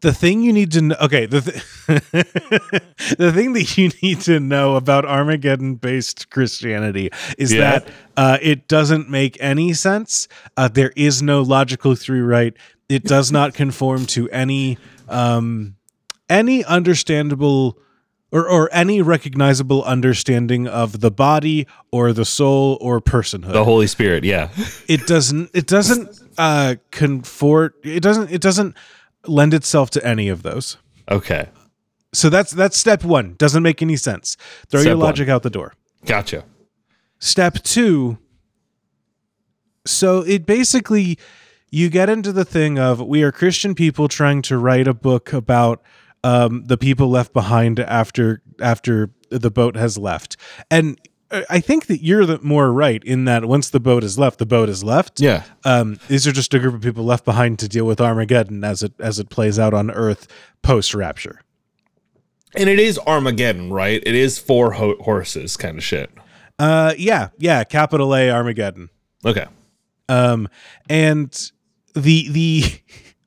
the 0.03 0.13
thing 0.13 0.43
you 0.43 0.53
need 0.53 0.73
to 0.73 0.81
know 0.83 0.97
okay 1.01 1.27
the 1.27 1.41
th- 1.41 1.65
the 3.19 3.33
thing 3.33 3.53
that 3.53 3.77
you 3.77 3.91
need 4.03 4.21
to 4.23 4.41
know 4.41 4.77
about 4.77 5.05
armageddon 5.05 5.75
based 5.75 6.31
christianity 6.31 7.11
is 7.39 7.53
Yeah. 7.53 7.61
that 7.81 7.89
uh, 8.17 8.39
it 8.43 8.69
doesn't 8.69 9.09
make 9.11 9.37
any 9.41 9.73
sense 9.73 10.29
uh, 10.57 10.69
there 10.69 10.93
is 10.97 11.23
no 11.23 11.43
logical 11.43 11.95
through 11.95 12.25
right 12.25 12.55
it 12.89 13.05
does 13.05 13.31
not 13.31 13.55
conform 13.55 14.07
to 14.07 14.29
any 14.31 14.79
um, 15.09 15.77
any 16.29 16.65
understandable 16.65 17.79
or, 18.33 18.49
or 18.49 18.69
any 18.73 19.03
recognizable 19.03 19.83
understanding 19.83 20.69
of 20.69 21.01
the 21.01 21.11
body 21.11 21.67
or 21.91 22.13
the 22.13 22.25
soul 22.25 22.79
or 22.81 23.01
personhood 23.01 23.53
The 23.53 23.65
Holy 23.65 23.89
Spirit, 23.89 24.23
yeah. 24.25 24.51
it 24.89 25.07
doesn't 25.07 25.51
it 25.53 25.67
doesn't 25.67 26.09
uh 26.39 26.77
confort 26.93 27.75
it 27.83 28.01
doesn't 28.03 28.31
it 28.31 28.41
doesn't 28.41 28.77
lend 29.27 29.55
itself 29.55 29.91
to 29.91 30.05
any 30.07 30.29
of 30.29 30.43
those 30.43 30.77
Okay. 31.11 31.49
so 32.13 32.29
that's 32.31 32.51
that's 32.53 32.77
step 32.77 33.05
one 33.05 33.35
doesn't 33.35 33.63
make 33.63 33.83
any 33.83 33.97
sense 33.97 34.37
throw 34.69 34.81
Step 34.81 34.91
your 34.91 34.97
one. 34.97 35.07
logic 35.07 35.29
out 35.29 35.43
the 35.43 35.51
door 35.51 35.75
Gotcha. 36.05 36.45
step 37.19 37.55
two 37.63 38.19
so 39.87 40.21
it 40.21 40.47
basically 40.47 41.19
you 41.71 41.89
get 41.89 42.09
into 42.09 42.33
the 42.33 42.45
thing 42.45 42.79
of 42.79 43.01
we 43.01 43.23
are 43.23 43.33
christian 43.33 43.75
people 43.75 44.09
trying 44.09 44.43
to 44.43 44.59
write 44.59 44.87
a 44.87 44.95
book 44.95 45.33
about 45.33 45.83
um, 46.23 46.65
the 46.67 46.77
people 46.77 47.09
left 47.09 47.33
behind 47.33 47.81
after 47.81 48.43
after 48.61 49.11
the 49.31 49.51
boat 49.51 49.75
has 49.77 49.97
left 49.97 50.37
and 50.71 50.99
i 51.49 51.61
think 51.61 51.87
that 51.87 52.03
you're 52.03 52.27
the 52.27 52.39
more 52.43 52.73
right 52.73 53.03
in 53.05 53.25
that 53.25 53.45
once 53.45 53.71
the 53.71 53.81
boat 53.81 54.03
is 54.05 54.19
left 54.19 54.39
the 54.39 54.47
boat 54.47 54.69
is 54.69 54.83
left 54.83 55.21
Yeah. 55.21 55.45
um, 55.65 55.99
these 56.09 56.27
are 56.27 56.33
just 56.33 56.53
a 56.55 56.59
group 56.59 56.75
of 56.75 56.81
people 56.81 57.05
left 57.05 57.25
behind 57.25 57.59
to 57.61 57.69
deal 57.69 57.85
with 57.87 58.01
armageddon 58.01 58.65
as 58.65 58.83
it 58.83 58.93
as 58.99 59.19
it 59.19 59.29
plays 59.31 59.59
out 59.59 59.73
on 59.75 59.91
earth 59.91 60.27
post 60.63 60.95
rapture 60.95 61.41
And 62.57 62.69
it 62.69 62.81
is 62.81 62.99
Armageddon, 63.07 63.73
right? 63.73 64.03
It 64.05 64.15
is 64.17 64.41
four 64.41 64.73
ho- 64.73 64.97
horses 65.01 65.57
kind 65.57 65.79
of 65.79 65.85
shit. 65.85 66.11
uh, 66.59 66.95
yeah 66.99 67.29
yeah 67.39 67.63
capital 67.65 68.15
a 68.15 68.29
armageddon 68.31 68.91
Okay. 69.25 69.47
um 70.09 70.49
and 70.89 71.31
the 71.95 72.29
the 72.31 72.65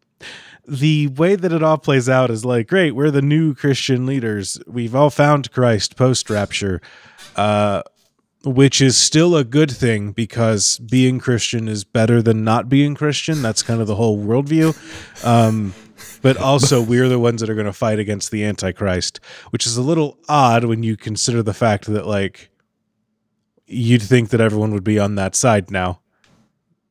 the 0.67 1.07
way 1.07 1.35
that 1.35 1.51
it 1.51 1.61
all 1.63 1.77
plays 1.77 2.07
out 2.07 2.29
is 2.31 2.45
like 2.45 2.67
great 2.67 2.91
we're 2.91 3.11
the 3.11 3.21
new 3.21 3.53
christian 3.53 4.05
leaders 4.05 4.57
we've 4.67 4.95
all 4.95 5.09
found 5.09 5.51
christ 5.51 5.95
post 5.97 6.29
rapture 6.29 6.81
uh 7.35 7.81
which 8.43 8.81
is 8.81 8.97
still 8.97 9.35
a 9.35 9.43
good 9.43 9.71
thing 9.71 10.11
because 10.11 10.77
being 10.79 11.19
christian 11.19 11.67
is 11.67 11.83
better 11.83 12.21
than 12.21 12.43
not 12.43 12.69
being 12.69 12.95
christian. 12.95 13.41
That's 13.41 13.63
kind 13.63 13.81
of 13.81 13.87
the 13.87 13.95
whole 13.95 14.17
worldview. 14.17 14.75
Um 15.25 15.73
but 16.21 16.37
also 16.37 16.81
we're 16.81 17.09
the 17.09 17.19
ones 17.19 17.41
that 17.41 17.49
are 17.49 17.55
going 17.55 17.65
to 17.65 17.73
fight 17.73 17.99
against 17.99 18.31
the 18.31 18.43
antichrist 18.43 19.19
which 19.51 19.65
is 19.65 19.77
a 19.77 19.81
little 19.81 20.17
odd 20.27 20.65
when 20.65 20.83
you 20.83 20.97
consider 20.97 21.41
the 21.41 21.53
fact 21.53 21.85
that 21.85 22.05
like 22.05 22.49
you'd 23.65 24.01
think 24.01 24.29
that 24.29 24.41
everyone 24.41 24.71
would 24.73 24.83
be 24.83 24.99
on 24.99 25.15
that 25.15 25.35
side 25.35 25.71
now. 25.71 25.99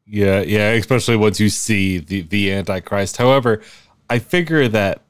Yeah, 0.06 0.40
yeah, 0.40 0.71
especially 0.71 1.16
once 1.16 1.40
you 1.40 1.49
see 1.49 1.99
the 1.99 2.23
the 2.23 2.52
Antichrist. 2.52 3.16
However, 3.16 3.62
I 4.11 4.18
figure 4.18 4.68
that 4.68 5.02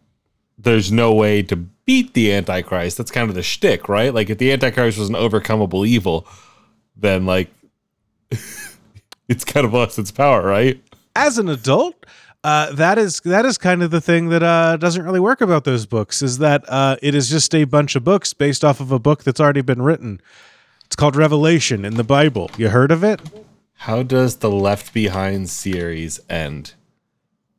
there's 0.58 0.92
no 0.92 1.12
way 1.12 1.42
to 1.42 1.66
beat 1.84 2.14
the 2.14 2.32
Antichrist. 2.32 2.98
That's 2.98 3.10
kind 3.10 3.28
of 3.28 3.34
the 3.34 3.42
shtick, 3.42 3.88
right? 3.88 4.12
Like 4.12 4.30
if 4.30 4.38
the 4.38 4.52
Antichrist 4.52 4.98
was 4.98 5.08
an 5.08 5.14
overcomable 5.14 5.86
evil, 5.86 6.26
then 6.96 7.26
like 7.26 7.50
it's 9.28 9.44
kind 9.44 9.66
of 9.66 9.72
lost 9.72 9.98
its 9.98 10.10
power, 10.10 10.42
right? 10.46 10.80
as 11.14 11.36
an 11.36 11.46
adult 11.48 12.06
uh, 12.42 12.72
that 12.72 12.96
is 12.96 13.20
that 13.20 13.44
is 13.44 13.58
kind 13.58 13.82
of 13.82 13.90
the 13.90 14.00
thing 14.00 14.30
that 14.30 14.42
uh, 14.42 14.78
doesn't 14.78 15.04
really 15.04 15.20
work 15.20 15.42
about 15.42 15.64
those 15.64 15.84
books 15.84 16.22
is 16.22 16.38
that 16.38 16.64
uh, 16.68 16.96
it 17.02 17.14
is 17.14 17.28
just 17.28 17.54
a 17.54 17.64
bunch 17.64 17.94
of 17.94 18.02
books 18.02 18.32
based 18.32 18.64
off 18.64 18.80
of 18.80 18.90
a 18.90 18.98
book 18.98 19.22
that's 19.22 19.38
already 19.38 19.60
been 19.60 19.82
written 19.82 20.22
it's 20.86 20.96
called 20.96 21.14
revelation 21.14 21.84
in 21.84 21.96
the 21.96 22.02
bible 22.02 22.50
you 22.56 22.70
heard 22.70 22.90
of 22.90 23.04
it 23.04 23.20
How 23.74 24.02
does 24.02 24.36
the 24.36 24.50
Left 24.50 24.94
Behind 24.94 25.50
series 25.50 26.18
end? 26.30 26.72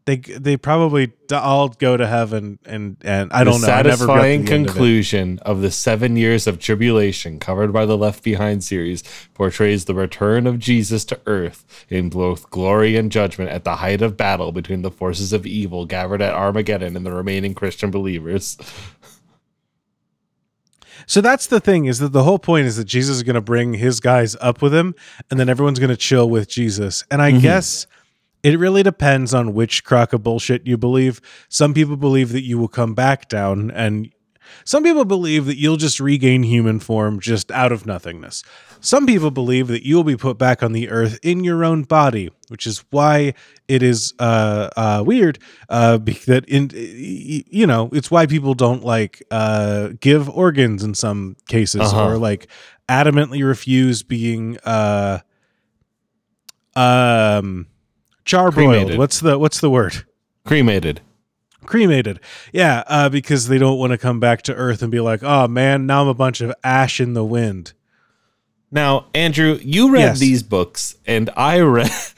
They 0.05 0.17
they 0.17 0.57
probably 0.57 1.13
all 1.31 1.69
go 1.69 1.95
to 1.95 2.05
heaven 2.05 2.60
and 2.65 2.98
and 3.03 3.31
i 3.31 3.43
don't 3.43 3.62
know 3.62 3.67
I 3.67 3.81
never 3.83 3.95
satisfying 3.98 4.45
the 4.45 4.53
end 4.53 4.67
of 4.67 4.74
conclusion 4.74 5.39
of, 5.43 5.62
the 5.62 5.72
seven 5.72 6.17
years 6.17 6.45
of 6.45 6.60
tribulation 6.60 7.39
covered 7.39 7.72
by 7.72 7.86
the 7.86 7.98
Left 7.98 8.24
Behind 8.24 8.63
series 8.63 9.03
portrays 9.33 9.86
the 9.86 9.93
return 9.93 10.45
of 10.45 10.60
Jesus 10.60 11.05
to 11.05 11.19
earth 11.25 11.86
in 11.89 12.10
both 12.10 12.50
glory 12.50 12.95
and 12.98 13.12
judgment 13.12 13.50
at 13.50 13.63
the 13.63 13.77
height 13.77 14.01
of 14.01 14.17
battle 14.17 14.51
between 14.51 14.81
the 14.81 14.91
forces 14.91 15.31
of 15.31 15.45
evil 15.45 15.86
gathered 15.86 16.22
at 16.22 16.33
Armageddon 16.33 16.98
and 16.98 17.05
the 17.05 17.13
remaining 17.13 17.53
Christian 17.53 17.91
believers. 17.91 18.57
So 21.05 21.22
that's 21.22 21.48
the 21.48 21.60
thing 21.60 21.86
is 21.86 22.00
that 22.00 22.13
the 22.13 22.24
whole 22.24 22.39
point 22.39 22.65
is 22.65 22.77
that 22.77 22.86
Jesus 22.86 23.17
is 23.17 23.24
going 23.24 23.36
to 23.36 23.41
bring 23.41 23.74
his 23.74 24.00
guys 24.00 24.36
up 24.41 24.62
with 24.62 24.74
him 24.74 24.95
and 25.29 25.39
then 25.39 25.50
everyone's 25.50 25.79
going 25.79 25.89
to 25.89 25.98
chill 25.98 26.29
with 26.29 26.48
Jesus. 26.48 27.03
And 27.12 27.22
I 27.22 27.31
mm-hmm. 27.31 27.41
guess 27.41 27.88
it 28.43 28.59
really 28.59 28.83
depends 28.83 29.33
on 29.33 29.53
which 29.53 29.83
crock 29.83 30.13
of 30.13 30.21
bullshit 30.23 30.67
you 30.67 30.77
believe. 30.77 31.21
Some 31.50 31.73
people 31.73 31.95
believe 31.97 32.31
that 32.33 32.43
you 32.43 32.57
will 32.57 32.67
come 32.67 32.93
back 32.93 33.29
down 33.29 33.71
and 33.71 34.12
some 34.65 34.83
people 34.83 35.05
believe 35.05 35.45
that 35.45 35.57
you'll 35.57 35.77
just 35.77 36.00
regain 36.00 36.43
human 36.43 36.79
form 36.79 37.19
just 37.19 37.50
out 37.51 37.71
of 37.71 37.85
nothingness. 37.85 38.43
Some 38.81 39.07
people 39.07 39.31
believe 39.31 39.67
that 39.69 39.85
you'll 39.85 40.03
be 40.03 40.17
put 40.17 40.38
back 40.38 40.62
on 40.62 40.73
the 40.73 40.89
earth 40.89 41.17
in 41.23 41.43
your 41.43 41.63
own 41.63 41.83
body, 41.83 42.29
which 42.50 42.67
is 42.67 42.83
why 42.91 43.33
it 43.67 43.81
is 43.81 44.13
uh, 44.19 44.69
uh, 44.75 45.03
weird. 45.05 45.39
Uh, 45.69 45.97
that 46.27 46.43
in 46.47 46.69
you 46.73 47.65
know, 47.65 47.89
it's 47.93 48.12
why 48.12 48.25
people 48.27 48.53
don't 48.53 48.83
like 48.83 49.23
uh, 49.31 49.89
give 50.00 50.29
organs 50.29 50.83
in 50.83 50.93
some 50.93 51.35
cases, 51.47 51.81
Uh-huh. 51.81 52.09
or 52.09 52.17
like 52.17 52.47
adamantly 52.89 53.43
refuse 53.45 54.03
being 54.03 54.57
uh, 54.65 55.19
um, 56.75 57.67
charbroiled. 58.25 58.98
What's 58.98 59.20
the 59.20 59.38
what's 59.39 59.60
the 59.60 59.70
word? 59.70 60.06
Cremated. 60.46 61.01
cremated 61.65 62.20
yeah 62.51 62.84
uh, 62.88 63.08
because 63.08 63.48
they 63.48 63.58
don't 63.58 63.77
want 63.80 63.92
to 63.92 63.98
come 63.98 64.20
back 64.20 64.42
to 64.42 64.53
earth 64.53 64.82
and 64.82 64.92
be 64.92 65.00
like 65.00 65.24
oh 65.24 65.48
man 65.48 65.86
now 65.86 66.01
i'm 66.01 66.08
a 66.10 66.13
bunch 66.13 66.42
of 66.42 66.53
ash 66.63 67.00
in 67.00 67.13
the 67.13 67.24
wind 67.24 67.72
Now, 68.70 69.06
Andrew, 69.13 69.58
you 69.62 69.92
read 69.94 70.01
Yes. 70.01 70.20
these 70.20 70.42
books, 70.44 70.96
and 71.06 71.30
I 71.38 71.60
read, 71.60 71.92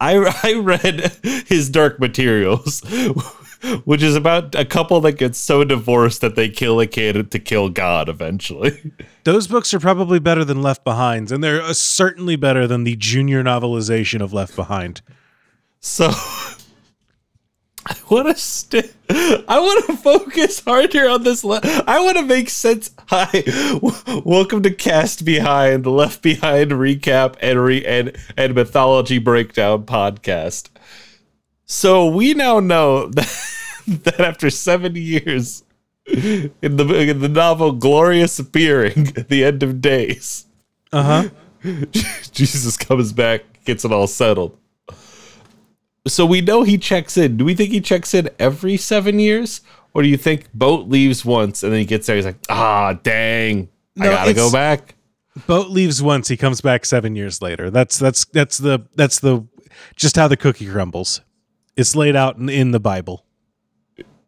I 0.00 0.32
I 0.44 0.52
read 0.60 1.16
his 1.48 1.70
Dark 1.70 1.98
Materials, 1.98 2.82
which 3.84 4.02
is 4.02 4.14
about 4.14 4.54
a 4.54 4.64
couple 4.66 5.00
that 5.00 5.12
gets 5.18 5.38
so 5.38 5.64
divorced 5.64 6.20
that 6.20 6.36
they 6.36 6.48
kill 6.50 6.78
a 6.78 6.86
kid 6.86 7.30
to 7.30 7.38
kill 7.38 7.70
God 7.70 8.08
eventually. 8.10 8.92
those 9.24 9.46
books 9.48 9.72
are 9.74 9.80
probably 9.80 10.18
better 10.20 10.44
than 10.44 10.62
left 10.62 10.84
behind 10.84 11.32
and 11.32 11.42
they're 11.42 11.62
uh, 11.62 11.72
certainly 11.72 12.36
better 12.36 12.66
than 12.66 12.84
the 12.84 12.94
junior 12.96 13.42
novelization 13.42 14.20
of 14.22 14.32
left 14.32 14.54
behind 14.54 15.00
So 15.80 16.06
I 17.86 17.96
want 18.10 18.28
to 18.28 18.34
st- 18.36 18.94
I 19.10 19.58
want 19.60 19.86
to 19.86 19.96
focus 19.96 20.60
harder 20.60 21.08
on 21.08 21.22
this. 21.22 21.44
Le- 21.44 21.60
I 21.86 22.00
want 22.00 22.18
to 22.18 22.24
make 22.24 22.50
sense. 22.50 22.90
Hi, 23.08 23.42
w- 23.74 24.22
welcome 24.24 24.62
to 24.62 24.70
Cast 24.70 25.24
Behind, 25.24 25.84
the 25.84 25.90
Left 25.90 26.22
Behind 26.22 26.72
recap 26.72 27.36
and 27.40 27.62
re- 27.62 27.84
and 27.84 28.16
and 28.36 28.54
mythology 28.54 29.18
breakdown 29.18 29.84
podcast. 29.84 30.68
So 31.64 32.06
we 32.06 32.34
now 32.34 32.60
know 32.60 33.06
that, 33.08 33.46
that 33.86 34.20
after 34.20 34.50
seven 34.50 34.94
years 34.96 35.64
in 36.06 36.52
the 36.60 37.08
in 37.08 37.20
the 37.20 37.28
novel 37.28 37.72
"Glorious 37.72 38.38
Appearing," 38.38 39.12
at 39.16 39.28
the 39.28 39.44
end 39.44 39.62
of 39.62 39.80
days, 39.80 40.46
uh-huh 40.92 41.28
Jesus 42.32 42.76
comes 42.76 43.12
back, 43.12 43.42
gets 43.64 43.84
it 43.84 43.92
all 43.92 44.06
settled. 44.06 44.56
So 46.08 46.26
we 46.26 46.40
know 46.40 46.62
he 46.62 46.78
checks 46.78 47.16
in. 47.16 47.36
Do 47.36 47.44
we 47.44 47.54
think 47.54 47.70
he 47.70 47.80
checks 47.80 48.14
in 48.14 48.28
every 48.38 48.76
seven 48.76 49.18
years? 49.18 49.60
Or 49.94 50.02
do 50.02 50.08
you 50.08 50.16
think 50.16 50.52
boat 50.52 50.88
leaves 50.88 51.24
once 51.24 51.62
and 51.62 51.72
then 51.72 51.80
he 51.80 51.86
gets 51.86 52.06
there? 52.06 52.16
He's 52.16 52.24
like, 52.26 52.36
ah, 52.48 52.92
dang, 53.02 53.68
I 53.98 54.04
gotta 54.04 54.34
go 54.34 54.50
back. 54.52 54.94
boat 55.46 55.70
leaves 55.70 56.02
once 56.02 56.28
he 56.28 56.36
comes 56.36 56.60
back 56.60 56.84
seven 56.84 57.14
years 57.14 57.40
later 57.40 57.70
that's 57.70 57.96
that's 57.96 58.24
that's 58.24 58.58
the 58.58 58.80
that's 58.96 59.20
the 59.20 59.46
just 59.94 60.16
how 60.16 60.26
the 60.26 60.36
cookie 60.36 60.66
crumbles 60.68 61.20
it's 61.76 61.94
laid 61.94 62.16
out 62.16 62.36
in, 62.38 62.48
in 62.48 62.72
the 62.72 62.80
bible 62.80 63.24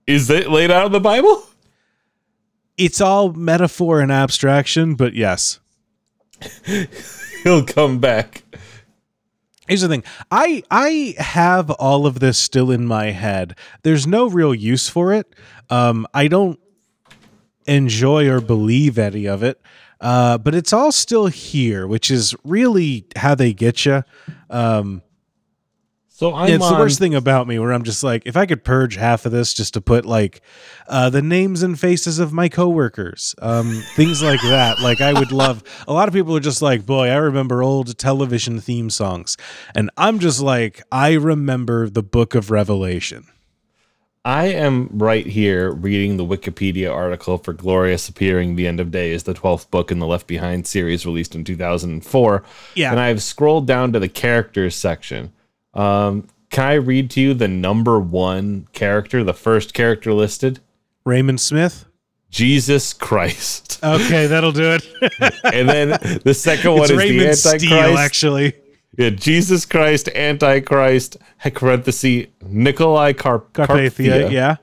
Is 0.07 0.31
it 0.31 0.49
laid 0.51 0.71
out 0.71 0.87
in 0.87 0.93
the 0.93 1.01
Bible? 1.01 1.43
it's 2.79 3.01
all 3.01 3.33
metaphor 3.33 4.01
and 4.01 4.13
abstraction 4.13 4.95
but 4.95 5.15
yes 5.15 5.59
He'll 7.43 7.65
come 7.65 7.99
back. 7.99 8.45
Here's 9.71 9.83
the 9.83 9.89
thing. 9.89 10.03
I 10.33 10.65
I 10.69 11.15
have 11.19 11.71
all 11.71 12.05
of 12.05 12.19
this 12.19 12.37
still 12.37 12.73
in 12.73 12.87
my 12.87 13.13
head. 13.13 13.57
There's 13.85 14.05
no 14.05 14.27
real 14.29 14.53
use 14.53 14.89
for 14.89 15.13
it. 15.13 15.33
Um, 15.71 16.09
I 16.13 16.27
don't 16.27 16.59
enjoy 17.67 18.29
or 18.29 18.41
believe 18.41 18.99
any 18.99 19.27
of 19.27 19.45
it. 19.45 19.63
Uh, 20.01 20.39
but 20.39 20.57
it's 20.57 20.73
all 20.73 20.91
still 20.91 21.29
here, 21.29 21.87
which 21.87 22.11
is 22.11 22.35
really 22.43 23.07
how 23.15 23.37
they 23.37 23.53
get 23.53 23.87
you. 23.87 24.03
Um, 24.49 25.03
So 26.21 26.35
I'm 26.35 26.51
Yeah, 26.51 26.57
it's 26.57 26.65
on, 26.67 26.75
the 26.75 26.79
worst 26.79 26.99
thing 26.99 27.15
about 27.15 27.49
me 27.49 27.59
where 27.59 27.73
I'm 27.73 27.83
just 27.83 28.05
like, 28.05 28.25
if 28.27 28.37
I 28.37 28.45
could 28.45 28.63
purge 28.63 28.97
half 28.97 29.25
of 29.25 29.33
this 29.33 29.55
just 29.55 29.73
to 29.73 29.81
put 29.81 30.05
like 30.05 30.43
uh, 30.87 31.09
the 31.09 31.23
names 31.23 31.63
and 31.63 31.81
faces 31.81 32.19
of 32.19 32.31
my 32.31 32.51
coworkers, 32.51 33.35
um, 33.41 33.83
things 33.97 34.23
like 34.23 34.43
that. 34.43 34.81
Like 34.81 35.01
I 35.01 35.15
would 35.15 35.33
love. 35.33 35.63
A 35.89 35.95
lot 35.95 36.09
of 36.09 36.13
people 36.13 36.37
are 36.37 36.41
just 36.41 36.61
like, 36.61 36.85
boy, 36.85 37.09
I 37.09 37.15
remember 37.15 37.63
old 37.63 37.97
television 37.97 38.61
theme 38.61 38.91
songs, 38.91 39.39
and 39.75 39.89
I'm 39.97 40.19
just 40.19 40.43
like, 40.43 40.83
I 40.93 41.13
remember 41.13 41.89
the 41.89 42.03
Book 42.03 42.35
of 42.35 42.51
Revelation. 42.51 43.27
I 44.23 44.49
am 44.49 44.91
right 44.93 45.27
here 45.27 45.73
reading 45.73 46.19
the 46.19 46.27
Wikipedia 46.27 46.95
article 46.95 47.39
for 47.39 47.55
Glorious 47.55 48.11
Appearing 48.11 48.57
the 48.57 48.67
End 48.67 48.79
of 48.79 48.91
Days, 48.91 49.23
the 49.23 49.33
12th 49.33 49.71
book 49.71 49.91
in 49.91 50.01
the 50.01 50.07
Left 50.07 50.27
Behind 50.27 50.67
series 50.67 51.07
released 51.07 51.35
in 51.35 51.45
2004. 51.45 52.45
Yeah. 52.75 52.91
And 52.91 53.01
I've 53.01 53.23
scrolled 53.23 53.67
down 53.67 53.95
to 53.95 53.99
the 53.99 54.11
characters 54.11 54.77
section. 54.77 55.33
Um, 55.75 56.27
can 56.51 56.65
I 56.65 56.75
read 56.75 57.11
to 57.11 57.21
you 57.21 57.35
the 57.35 57.49
number 57.49 57.99
one 58.01 58.67
character, 58.73 59.23
the 59.23 59.35
first 59.35 59.73
character 59.73 60.13
listed? 60.13 60.61
Raymond 61.05 61.41
Smith. 61.41 61.87
Jesus 62.31 62.93
Christ. 62.93 63.69
Okay, 63.83 64.27
that'll 64.27 64.53
do 64.53 64.73
it. 64.73 64.87
and 65.43 65.67
then 65.67 65.89
the 66.23 66.35
second 66.35 66.73
one 66.73 66.83
it's 66.83 66.91
is 66.91 66.99
Raymond 66.99 67.21
the 67.21 67.29
Antichrist. 67.31 67.61
Steele, 67.65 67.97
actually. 67.97 68.53
Yeah, 68.99 69.09
Jesus 69.09 69.65
Christ, 69.65 70.09
Antichrist, 70.15 71.17
parenthesis, 71.55 72.27
Nicolae 72.45 73.17
Car- 73.17 73.45
Carpathia, 73.55 73.89
Carpathia, 73.91 74.31
yeah. 74.31 74.57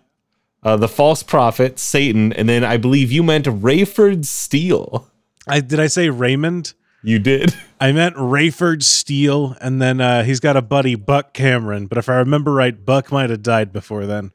uh, 0.61 0.77
the 0.77 0.87
false 0.87 1.23
prophet, 1.23 1.79
Satan, 1.79 2.31
and 2.33 2.47
then 2.47 2.63
I 2.63 2.77
believe 2.77 3.11
you 3.11 3.23
meant 3.23 3.45
Rayford 3.47 4.25
Steele. 4.25 5.09
I 5.47 5.61
did 5.61 5.79
I 5.79 5.87
say 5.87 6.09
Raymond? 6.09 6.73
You 7.07 7.19
did. 7.19 7.55
I 7.79 7.93
meant 7.93 8.17
Rayford 8.17 8.83
Steele, 8.83 9.55
and 9.61 9.81
then 9.81 10.01
uh, 10.01 10.23
he's 10.23 10.41
got 10.41 10.57
a 10.57 10.61
buddy 10.61 10.95
Buck 10.95 11.31
Cameron. 11.33 11.85
But 11.87 11.97
if 11.97 12.09
I 12.09 12.15
remember 12.15 12.51
right, 12.51 12.85
Buck 12.85 13.13
might 13.13 13.29
have 13.29 13.41
died 13.41 13.71
before 13.71 14.05
then. 14.05 14.33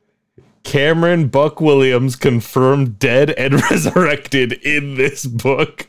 Cameron 0.64 1.28
Buck 1.28 1.60
Williams 1.60 2.16
confirmed 2.16 2.98
dead 2.98 3.28
and 3.32 3.60
resurrected 3.70 4.54
in 4.64 4.94
this 4.94 5.26
book. 5.26 5.88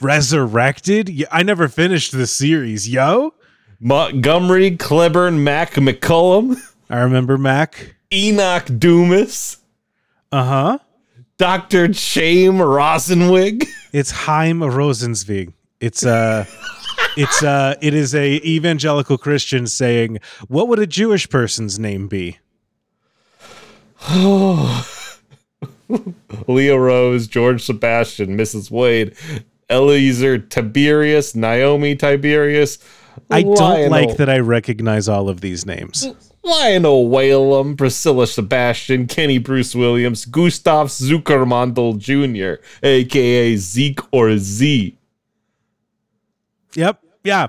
Resurrected? 0.00 1.10
Yeah, 1.10 1.26
I 1.30 1.42
never 1.42 1.68
finished 1.68 2.12
the 2.12 2.26
series, 2.26 2.88
yo. 2.88 3.34
Montgomery 3.78 4.76
Cleburne 4.78 5.44
Mac 5.44 5.72
McCullum, 5.72 6.56
I 6.88 7.00
remember 7.00 7.36
Mac. 7.36 7.96
Enoch 8.10 8.64
Dumas, 8.78 9.58
Uh 10.30 10.44
huh. 10.44 10.78
Dr. 11.36 11.88
Chaim 11.88 12.54
Rosenwig. 12.54 13.66
It's 13.92 14.10
Heim 14.12 14.60
Rosenzweig. 14.60 15.52
It's 15.82 16.06
uh 16.06 16.46
it's 17.16 17.42
uh 17.42 17.74
it 17.82 17.92
is 17.92 18.14
a 18.14 18.36
evangelical 18.46 19.18
Christian 19.18 19.66
saying, 19.66 20.20
"What 20.46 20.68
would 20.68 20.78
a 20.78 20.86
Jewish 20.86 21.28
person's 21.28 21.76
name 21.76 22.06
be?" 22.06 22.38
Leo 26.46 26.76
Rose, 26.76 27.26
George 27.26 27.62
Sebastian, 27.62 28.38
Mrs. 28.38 28.70
Wade, 28.70 29.16
Eliezer 29.68 30.38
Tiberius, 30.38 31.34
Naomi 31.34 31.96
Tiberius. 31.96 32.78
I 33.28 33.42
don't 33.42 33.58
Lionel- 33.58 33.90
like 33.90 34.16
that 34.18 34.30
I 34.30 34.38
recognize 34.38 35.08
all 35.08 35.28
of 35.28 35.40
these 35.40 35.66
names. 35.66 36.06
Lionel 36.44 37.08
Whalum, 37.08 37.76
Priscilla 37.76 38.28
Sebastian, 38.28 39.08
Kenny 39.08 39.38
Bruce 39.38 39.74
Williams, 39.74 40.26
Gustav 40.26 40.88
Zuckermandel 40.88 41.98
Jr., 41.98 42.62
aka 42.84 43.56
Zeke 43.56 44.00
or 44.12 44.38
Z. 44.38 44.96
Yep. 46.74 47.02
Yeah. 47.24 47.46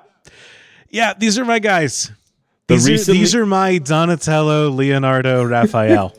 Yeah, 0.90 1.14
these 1.18 1.38
are 1.40 1.46
my 1.46 1.60
guys. 1.60 2.12
The 2.68 2.76
These, 2.76 2.90
recently- 2.90 3.18
are, 3.18 3.22
these 3.22 3.36
are 3.36 3.46
my 3.46 3.78
Donatello, 3.78 4.70
Leonardo, 4.70 5.44
Raphael. 5.44 6.14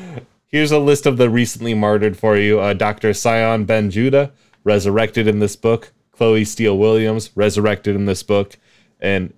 Here's 0.46 0.72
a 0.72 0.78
list 0.78 1.06
of 1.06 1.16
the 1.16 1.30
recently 1.30 1.74
martyred 1.74 2.16
for 2.16 2.36
you. 2.36 2.58
Uh, 2.60 2.72
Dr. 2.74 3.10
Tsion 3.10 3.66
Ben 3.66 3.90
Judah, 3.90 4.32
resurrected 4.64 5.26
in 5.28 5.38
this 5.38 5.54
book. 5.56 5.92
Chloe 6.12 6.44
Steele 6.44 6.76
Williams, 6.76 7.30
resurrected 7.34 7.94
in 7.96 8.04
this 8.06 8.22
book. 8.22 8.56
And 9.00 9.32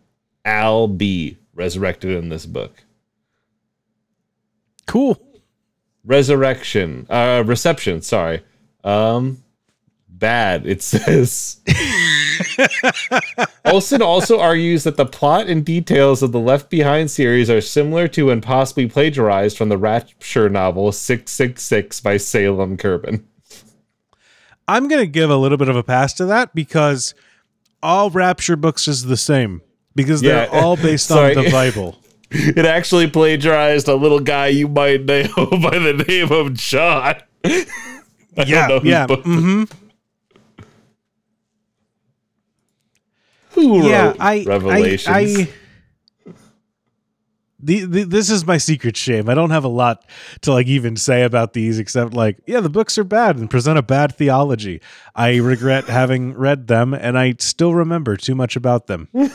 Albie, 0.45 1.37
resurrected 1.55 2.11
in 2.13 2.29
this 2.29 2.47
book. 2.47 2.83
cool. 4.87 5.21
Resurrection, 6.05 7.07
uh, 7.09 7.45
reception, 7.47 8.03
sorry. 8.03 8.43
Um, 8.83 9.45
bad, 10.09 10.67
it 10.67 10.83
says. 10.83 11.61
Olson 13.65 14.03
also 14.03 14.39
argues 14.41 14.85
that 14.85 14.97
the 14.97 15.07
plot 15.07 15.47
and 15.49 15.65
details 15.65 16.23
of 16.23 16.33
the 16.33 16.41
Left 16.41 16.69
Behind 16.71 17.11
series 17.11 17.49
are 17.51 17.61
similar 17.61 18.09
to 18.09 18.31
and 18.31 18.43
possibly 18.43 18.89
plagiarized 18.89 19.57
from 19.57 19.69
the 19.69 19.79
Rapture 19.79 20.49
novel 20.49 20.93
666 20.93 22.01
by 22.01 22.17
Salem 22.17 22.77
Kirban. 22.77 23.23
I'm 24.69 24.89
going 24.89 25.01
to 25.03 25.07
give 25.07 25.31
a 25.31 25.37
little 25.37 25.59
bit 25.59 25.69
of 25.69 25.77
a 25.77 25.83
pass 25.83 26.13
to 26.15 26.25
that 26.27 26.55
because 26.55 27.15
all 27.83 28.11
Rapture 28.11 28.57
books 28.57 28.87
is 28.89 29.05
the 29.05 29.17
same 29.17 29.61
because 29.95 30.21
they're 30.21 30.51
all 30.51 30.77
based 30.77 31.11
on 31.11 31.35
the 31.35 31.51
Bible. 31.51 31.99
It 32.35 32.65
actually 32.65 33.11
plagiarized 33.11 33.89
a 33.89 33.95
little 33.95 34.19
guy 34.19 34.47
you 34.47 34.67
might 34.67 35.05
know 35.05 35.25
by 35.37 35.79
the 35.79 36.03
name 36.09 36.33
of 36.33 36.55
John. 36.55 37.17
I 37.45 37.67
don't 38.35 38.49
Yeah, 38.49 38.81
yeah, 38.83 39.07
book- 39.07 39.27
Who 43.69 43.89
yeah. 43.89 44.15
I, 44.19 44.45
Revelations? 44.47 45.09
I, 45.09 45.21
I 45.21 45.49
the, 47.65 47.85
the, 47.85 48.03
this 48.03 48.29
is 48.29 48.45
my 48.45 48.59
secret 48.59 48.97
shame. 48.97 49.29
I 49.29 49.35
don't 49.35 49.51
have 49.51 49.63
a 49.63 49.69
lot 49.69 50.05
to 50.41 50.53
like 50.53 50.67
even 50.67 50.97
say 50.97 51.23
about 51.23 51.53
these 51.53 51.79
except 51.79 52.13
like, 52.13 52.39
yeah, 52.47 52.61
the 52.61 52.69
books 52.69 52.99
are 52.99 53.05
bad 53.05 53.37
and 53.37 53.49
present 53.49 53.79
a 53.79 53.83
bad 53.83 54.17
theology. 54.17 54.81
I 55.15 55.37
regret 55.37 55.85
having 55.89 56.35
read 56.35 56.67
them 56.67 56.93
and 56.93 57.17
I 57.17 57.35
still 57.39 57.75
remember 57.75 58.17
too 58.17 58.35
much 58.35 58.57
about 58.57 58.89
them. 58.89 59.09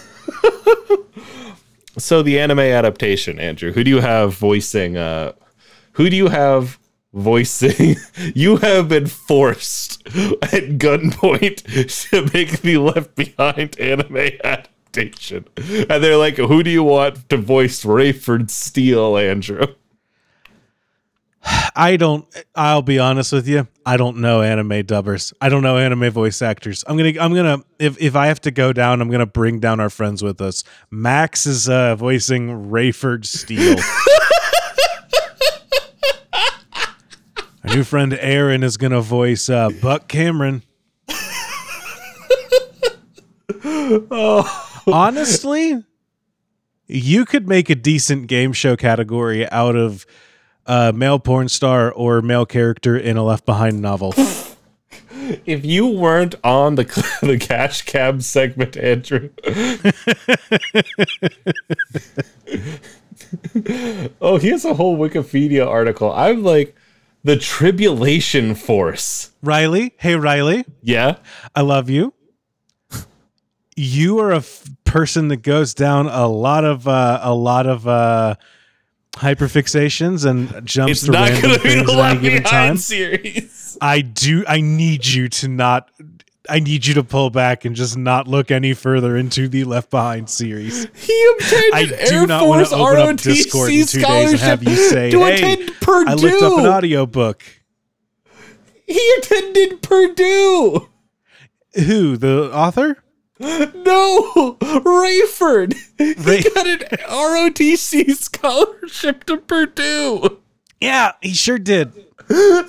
So 1.97 2.21
the 2.21 2.39
anime 2.39 2.59
adaptation, 2.59 3.39
Andrew. 3.39 3.71
Who 3.71 3.83
do 3.83 3.89
you 3.89 4.01
have 4.01 4.35
voicing? 4.35 4.97
Uh, 4.97 5.33
who 5.93 6.09
do 6.09 6.15
you 6.15 6.27
have 6.27 6.77
voicing? 7.13 7.95
you 8.35 8.57
have 8.57 8.89
been 8.89 9.07
forced 9.07 10.05
at 10.07 10.77
gunpoint 10.77 12.09
to 12.09 12.21
make 12.33 12.61
the 12.61 12.77
Left 12.77 13.15
Behind 13.15 13.79
anime 13.79 14.31
adaptation, 14.43 15.45
and 15.57 16.03
they're 16.03 16.17
like, 16.17 16.37
"Who 16.37 16.63
do 16.63 16.69
you 16.69 16.83
want 16.83 17.29
to 17.29 17.37
voice 17.37 17.83
Rayford 17.83 18.49
Steele, 18.49 19.17
Andrew?" 19.17 19.67
I 21.75 21.97
don't. 21.97 22.25
I'll 22.55 22.81
be 22.81 22.99
honest 22.99 23.31
with 23.31 23.47
you. 23.47 23.67
I 23.85 23.97
don't 23.97 24.17
know 24.17 24.41
anime 24.41 24.83
dubbers. 24.83 25.33
I 25.39 25.49
don't 25.49 25.63
know 25.63 25.77
anime 25.77 26.09
voice 26.11 26.41
actors. 26.41 26.83
I'm 26.87 26.97
gonna. 26.97 27.13
I'm 27.19 27.33
gonna. 27.33 27.63
If 27.79 27.99
if 28.01 28.15
I 28.15 28.27
have 28.27 28.41
to 28.41 28.51
go 28.51 28.73
down, 28.73 29.01
I'm 29.01 29.09
gonna 29.09 29.25
bring 29.25 29.59
down 29.59 29.79
our 29.79 29.89
friends 29.89 30.23
with 30.23 30.41
us. 30.41 30.63
Max 30.91 31.45
is 31.45 31.69
uh, 31.69 31.95
voicing 31.95 32.69
Rayford 32.69 33.25
Steele. 33.25 33.77
new 37.77 37.83
friend 37.83 38.17
Aaron 38.19 38.63
is 38.63 38.75
gonna 38.75 39.01
voice 39.01 39.49
uh, 39.49 39.69
Buck 39.69 40.07
Cameron. 40.07 40.63
Honestly, 44.87 45.83
you 46.87 47.23
could 47.23 47.47
make 47.47 47.69
a 47.69 47.75
decent 47.75 48.25
game 48.25 48.51
show 48.51 48.75
category 48.75 49.47
out 49.51 49.75
of 49.75 50.07
uh, 50.65 50.91
male 50.95 51.19
porn 51.19 51.49
star 51.49 51.91
or 51.91 52.23
male 52.23 52.47
character 52.47 52.97
in 52.97 53.15
a 53.15 53.23
Left 53.23 53.45
Behind 53.45 53.79
novel. 53.79 54.15
If 55.45 55.65
you 55.65 55.87
weren't 55.87 56.35
on 56.41 56.75
the 56.75 56.85
the 57.21 57.37
cash 57.37 57.81
cab 57.81 58.23
segment, 58.23 58.77
Andrew. 58.77 59.29
oh, 64.21 64.37
here's 64.37 64.63
a 64.63 64.73
whole 64.73 64.97
Wikipedia 64.97 65.67
article. 65.67 66.13
I'm 66.13 66.43
like 66.43 66.77
the 67.27 67.35
Tribulation 67.37 68.55
Force. 68.55 69.31
Riley, 69.43 69.93
hey 69.99 70.15
Riley, 70.15 70.63
Yeah. 70.81 71.17
I 71.53 71.61
love 71.61 71.89
you. 71.89 72.13
You 73.75 74.17
are 74.19 74.31
a 74.31 74.37
f- 74.37 74.67
person 74.85 75.27
that 75.27 75.37
goes 75.43 75.73
down 75.73 76.07
a 76.07 76.25
lot 76.27 76.63
of 76.65 76.87
uh, 76.87 77.19
a 77.21 77.33
lot 77.35 77.67
of 77.67 77.87
uh, 77.87 78.35
hyperfixations 79.17 80.25
and 80.25 80.65
jumps 80.65 80.91
It's 80.93 81.05
to 81.05 81.11
not 81.11 81.29
random 81.29 81.41
going 81.41 81.57
to 81.57 81.63
be 81.63 81.69
things 81.69 81.85
the 81.85 81.93
at 81.93 82.11
any 82.11 82.21
given 82.21 82.43
time. 82.43 82.77
Series. 82.77 83.77
I 83.81 84.01
do. 84.01 84.43
I 84.47 84.61
need 84.61 85.05
you 85.05 85.27
to 85.29 85.47
not. 85.47 85.91
I 86.49 86.59
need 86.59 86.85
you 86.85 86.93
to 86.95 87.03
pull 87.03 87.29
back 87.29 87.65
and 87.65 87.75
just 87.75 87.97
not 87.97 88.27
look 88.27 88.51
any 88.51 88.73
further 88.73 89.17
into 89.17 89.47
the 89.47 89.63
Left 89.63 89.89
Behind 89.89 90.29
series. 90.29 90.87
He 90.95 91.27
obtained 91.39 91.73
I 91.73 91.81
an 91.81 91.89
do 91.89 92.15
Air 92.15 92.27
not 92.27 92.41
Force 92.41 92.71
open 92.73 92.99
up 92.99 93.17
Discord 93.17 93.69
in 93.71 93.75
ROTC 93.81 93.91
two 93.91 94.01
days 94.01 94.31
and 94.31 94.39
have 94.41 94.63
you 94.63 94.75
say, 94.75 95.11
to 95.11 95.19
"Hey, 95.23 95.35
attend 95.53 95.71
Purdue. 95.81 96.09
I 96.11 96.13
looked 96.15 96.41
up 96.41 96.59
an 96.59 96.65
audiobook. 96.65 97.43
He 98.85 99.15
attended 99.19 99.81
Purdue. 99.81 100.89
Who 101.75 102.17
the 102.17 102.51
author? 102.53 103.03
No, 103.39 104.57
Rayford. 104.61 105.75
Ray- 106.25 106.41
He 106.41 106.49
got 106.49 106.65
an 106.67 106.79
ROTC 107.07 108.11
scholarship 108.15 109.25
to 109.25 109.37
Purdue. 109.37 110.39
Yeah, 110.81 111.11
he 111.21 111.33
sure 111.33 111.59
did. 111.59 111.91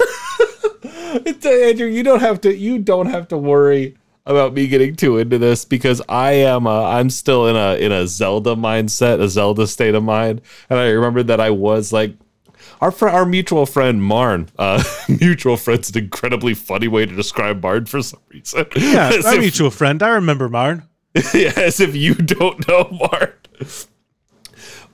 It's, 1.21 1.45
uh, 1.47 1.49
Andrew, 1.51 1.87
you 1.87 2.03
don't 2.03 2.21
have 2.21 2.41
to. 2.43 2.55
You 2.55 2.79
don't 2.79 3.07
have 3.07 3.29
to 3.29 3.39
worry 3.39 3.97
about 4.27 4.53
me 4.53 4.67
getting 4.69 4.95
too 4.95 5.17
into 5.17 5.39
this 5.39 5.65
because 5.65 6.03
I 6.09 6.33
am. 6.33 6.67
Uh, 6.67 6.83
I'm 6.85 7.09
still 7.11 7.49
in 7.49 7.57
a 7.57 7.77
in 7.77 7.93
a 7.93 8.07
Zelda 8.07 8.55
mindset, 8.55 9.21
a 9.21 9.29
Zelda 9.29 9.67
state 9.67 9.95
of 9.95 10.03
mind, 10.05 10.43
and 10.69 10.79
I 10.79 10.89
remember 10.91 11.23
that 11.25 11.41
I 11.41 11.51
was 11.51 11.93
like. 11.93 12.15
Our 12.81 12.91
fr- 12.93 13.09
our 13.09 13.25
mutual 13.27 13.67
friend 13.67 14.01
Marn, 14.03 14.51
uh, 14.59 14.85
mutual 15.09 15.57
friend's 15.57 15.91
an 15.91 15.99
incredibly 15.99 16.55
funny 16.55 16.87
way 16.87 17.07
to 17.07 17.15
describe 17.17 17.61
Marn 17.63 17.87
for 17.87 18.03
some 18.03 18.21
reason. 18.29 18.67
Yeah, 18.77 19.09
As 19.15 19.27
our 19.27 19.35
if- 19.35 19.41
mutual 19.41 19.71
friend. 19.71 20.01
I 20.03 20.11
remember 20.11 20.49
Marn. 20.49 20.85
yeah, 21.35 21.53
as 21.57 21.81
if 21.81 21.97
you 21.97 22.15
don't 22.15 22.69
know 22.69 22.89
Marn. 22.93 23.33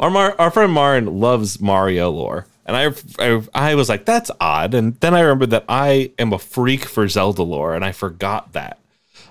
Our, 0.01 0.11
Mar- 0.11 0.35
our 0.39 0.51
friend 0.51 0.73
Marn 0.73 1.21
loves 1.21 1.61
Mario 1.61 2.11
lore. 2.11 2.47
And 2.67 2.77
I, 2.77 2.93
I, 3.19 3.43
I 3.55 3.75
was 3.75 3.89
like, 3.89 4.05
that's 4.05 4.31
odd. 4.41 4.75
And 4.75 4.99
then 5.01 5.15
I 5.15 5.21
remembered 5.21 5.51
that 5.51 5.67
I 5.69 6.13
am 6.19 6.33
a 6.33 6.39
freak 6.39 6.85
for 6.87 7.07
Zelda 7.09 7.43
lore, 7.43 7.75
and 7.75 7.85
I 7.85 7.93
forgot 7.93 8.53
that. 8.53 8.79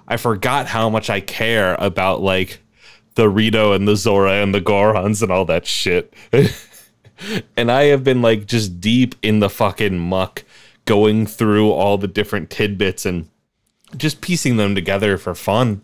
I 0.08 0.18
forgot 0.18 0.68
how 0.68 0.90
much 0.90 1.10
I 1.10 1.20
care 1.20 1.76
about 1.80 2.22
like 2.22 2.60
the 3.16 3.30
Rito 3.30 3.74
and 3.74 3.88
the 3.88 3.96
Zora 3.96 4.44
and 4.44 4.54
the 4.54 4.62
Gorons 4.62 5.22
and 5.22 5.32
all 5.32 5.46
that 5.46 5.66
shit. 5.66 6.14
and 7.58 7.72
I 7.72 7.86
have 7.86 8.04
been 8.04 8.22
like 8.22 8.46
just 8.46 8.82
deep 8.82 9.16
in 9.22 9.40
the 9.40 9.50
fucking 9.50 10.00
muck, 10.00 10.44
going 10.86 11.26
through 11.26 11.72
all 11.72 11.98
the 11.98 12.08
different 12.08 12.50
tidbits 12.50 13.06
and 13.06 13.30
just 13.96 14.22
piecing 14.22 14.58
them 14.58 14.76
together 14.76 15.18
for 15.18 15.36
fun. 15.36 15.82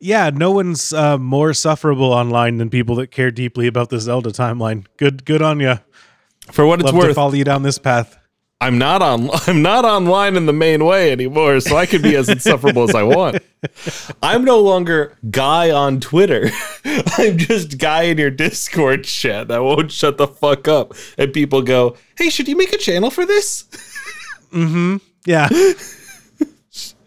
Yeah, 0.00 0.30
no 0.32 0.52
one's 0.52 0.92
uh, 0.92 1.18
more 1.18 1.52
sufferable 1.54 2.12
online 2.12 2.58
than 2.58 2.70
people 2.70 2.94
that 2.96 3.08
care 3.08 3.30
deeply 3.30 3.66
about 3.66 3.90
the 3.90 3.98
Zelda 3.98 4.30
timeline. 4.30 4.86
Good, 4.96 5.24
good 5.24 5.42
on 5.42 5.58
you. 5.60 5.80
For 6.52 6.66
what 6.66 6.80
it's 6.80 6.86
Love 6.86 6.94
to 6.94 7.06
worth, 7.08 7.14
follow 7.16 7.32
you 7.34 7.44
down 7.44 7.62
this 7.62 7.78
path. 7.78 8.16
I'm 8.60 8.78
not 8.78 9.02
on 9.02 9.30
I'm 9.46 9.62
not 9.62 9.84
online 9.84 10.36
in 10.36 10.46
the 10.46 10.52
main 10.52 10.84
way 10.84 11.12
anymore, 11.12 11.60
so 11.60 11.76
I 11.76 11.86
can 11.86 12.02
be 12.02 12.16
as 12.16 12.28
insufferable 12.28 12.84
as 12.84 12.94
I 12.94 13.02
want. 13.02 13.38
I'm 14.22 14.44
no 14.44 14.60
longer 14.60 15.16
guy 15.30 15.70
on 15.70 16.00
Twitter. 16.00 16.50
I'm 16.84 17.38
just 17.38 17.78
guy 17.78 18.04
in 18.04 18.18
your 18.18 18.30
Discord 18.30 19.04
chat 19.04 19.48
that 19.48 19.62
won't 19.62 19.92
shut 19.92 20.16
the 20.16 20.26
fuck 20.26 20.66
up. 20.66 20.94
And 21.16 21.32
people 21.32 21.62
go, 21.62 21.96
"Hey, 22.16 22.30
should 22.30 22.48
you 22.48 22.56
make 22.56 22.72
a 22.72 22.78
channel 22.78 23.10
for 23.10 23.24
this?" 23.26 23.64
Mm-hmm. 24.52 24.96
Yeah, 25.26 25.48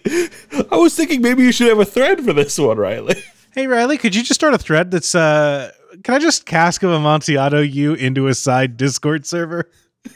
I 0.71 0.77
was 0.77 0.95
thinking 0.95 1.21
maybe 1.21 1.43
you 1.43 1.51
should 1.51 1.67
have 1.67 1.79
a 1.79 1.85
thread 1.85 2.23
for 2.23 2.33
this 2.33 2.57
one, 2.57 2.77
Riley. 2.77 3.15
Hey 3.53 3.67
Riley, 3.67 3.97
could 3.97 4.15
you 4.15 4.23
just 4.23 4.39
start 4.39 4.53
a 4.53 4.57
thread 4.57 4.91
that's 4.91 5.13
uh 5.13 5.71
can 6.05 6.15
I 6.15 6.19
just 6.19 6.45
cask 6.45 6.83
of 6.83 6.91
Amontillado 6.91 7.59
you 7.59 7.93
into 7.93 8.27
a 8.27 8.33
side 8.33 8.77
Discord 8.77 9.25
server? 9.25 9.69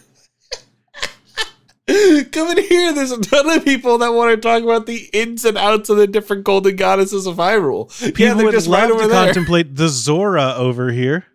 Come 1.88 2.58
in 2.58 2.64
here. 2.64 2.94
There's 2.94 3.12
a 3.12 3.20
ton 3.20 3.50
of 3.50 3.66
people 3.66 3.98
that 3.98 4.14
want 4.14 4.32
to 4.32 4.38
talk 4.38 4.64
about 4.64 4.86
the 4.86 5.10
ins 5.12 5.44
and 5.44 5.58
outs 5.58 5.90
of 5.90 5.98
the 5.98 6.08
different 6.08 6.46
golden 6.46 6.78
goddesses 6.78 7.28
of 7.28 7.36
Hyrule. 7.36 7.90
People 8.06 8.26
yeah, 8.26 8.34
they're 8.36 8.46
would 8.46 8.54
just 8.54 8.68
love 8.68 8.84
right 8.84 8.92
over 8.92 9.02
to 9.02 9.08
there. 9.10 9.26
contemplate 9.26 9.76
the 9.76 9.90
Zora 9.90 10.54
over 10.56 10.94
here. 10.94 11.26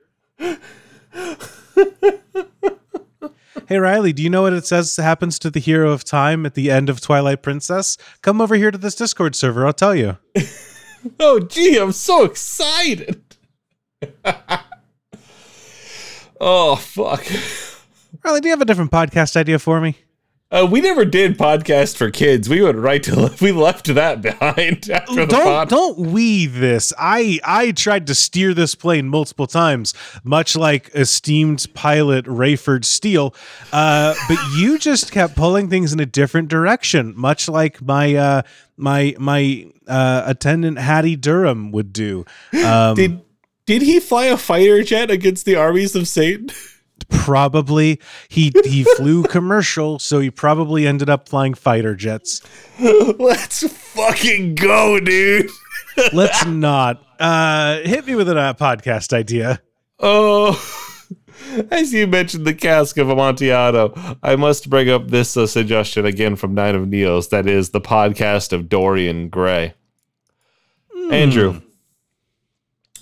Hey 3.68 3.78
Riley, 3.78 4.12
do 4.12 4.22
you 4.22 4.30
know 4.30 4.42
what 4.42 4.52
it 4.52 4.66
says 4.66 4.96
happens 4.96 5.38
to 5.40 5.50
the 5.50 5.60
hero 5.60 5.92
of 5.92 6.04
time 6.04 6.46
at 6.46 6.54
the 6.54 6.70
end 6.70 6.88
of 6.88 7.00
Twilight 7.00 7.42
Princess? 7.42 7.96
Come 8.22 8.40
over 8.40 8.54
here 8.56 8.70
to 8.70 8.78
this 8.78 8.94
Discord 8.94 9.34
server, 9.34 9.66
I'll 9.66 9.72
tell 9.72 9.94
you. 9.94 10.18
Oh, 11.18 11.40
gee, 11.40 11.78
I'm 11.78 11.92
so 11.92 12.24
excited. 12.24 13.22
oh, 16.40 16.76
fuck. 16.76 17.24
Riley, 18.22 18.40
do 18.40 18.48
you 18.48 18.52
have 18.52 18.60
a 18.60 18.66
different 18.66 18.90
podcast 18.90 19.36
idea 19.36 19.58
for 19.58 19.80
me? 19.80 19.96
Uh, 20.52 20.66
we 20.68 20.80
never 20.80 21.04
did 21.04 21.38
podcast 21.38 21.96
for 21.96 22.10
kids. 22.10 22.48
We 22.48 22.60
went 22.60 22.76
right 22.76 23.00
to 23.04 23.32
we 23.40 23.52
left 23.52 23.86
that 23.94 24.20
behind 24.20 24.90
after 24.92 25.14
the 25.14 25.26
don't 25.26 25.44
pod. 25.44 25.68
don't 25.68 25.98
we 25.98 26.46
this 26.46 26.92
i 26.98 27.38
i 27.44 27.70
tried 27.72 28.06
to 28.06 28.14
steer 28.14 28.52
this 28.54 28.74
plane 28.74 29.08
multiple 29.08 29.46
times 29.46 29.94
much 30.24 30.56
like 30.56 30.90
esteemed 30.94 31.66
pilot 31.74 32.24
rayford 32.26 32.84
steele 32.84 33.34
uh, 33.72 34.14
but 34.28 34.38
you 34.56 34.78
just 34.90 35.12
kept 35.12 35.36
pulling 35.36 35.68
things 35.68 35.92
in 35.92 36.00
a 36.00 36.06
different 36.06 36.48
direction 36.48 37.12
much 37.16 37.48
like 37.48 37.80
my 37.82 38.14
uh, 38.14 38.42
my 38.76 39.14
my 39.18 39.66
uh, 39.86 40.22
attendant 40.26 40.78
hattie 40.78 41.16
durham 41.16 41.70
would 41.72 41.92
do 41.92 42.24
um, 42.64 42.94
Did 42.96 43.20
did 43.66 43.82
he 43.82 44.00
fly 44.00 44.24
a 44.26 44.36
fighter 44.36 44.82
jet 44.82 45.10
against 45.10 45.44
the 45.44 45.54
armies 45.54 45.94
of 45.94 46.08
Satan? 46.08 46.50
Probably 47.10 48.00
he 48.28 48.52
he 48.64 48.84
flew 48.96 49.22
commercial 49.24 49.98
so 49.98 50.20
he 50.20 50.30
probably 50.30 50.86
ended 50.86 51.10
up 51.10 51.28
flying 51.28 51.54
fighter 51.54 51.94
jets 51.94 52.40
Let's 52.78 53.66
fucking 53.70 54.54
go, 54.54 54.98
dude. 55.00 55.50
let's 56.12 56.46
not 56.46 57.02
uh, 57.18 57.80
hit 57.80 58.06
me 58.06 58.14
with 58.14 58.28
a 58.28 58.38
uh, 58.38 58.54
podcast 58.54 59.12
idea 59.12 59.60
Oh, 60.02 60.58
as 61.70 61.92
you 61.92 62.06
mentioned 62.06 62.46
the 62.46 62.54
cask 62.54 62.96
of 62.96 63.10
Amontillado, 63.10 64.16
I 64.22 64.36
must 64.36 64.70
bring 64.70 64.88
up 64.88 65.08
this 65.08 65.36
uh, 65.36 65.46
suggestion 65.46 66.06
again 66.06 66.36
from 66.36 66.54
Nine 66.54 66.74
of 66.74 66.86
Neos. 66.86 67.28
That 67.30 67.46
is 67.46 67.70
the 67.70 67.80
podcast 67.82 68.52
of 68.54 68.68
Dorian 68.70 69.28
Gray. 69.28 69.74
Andrew, 71.10 71.60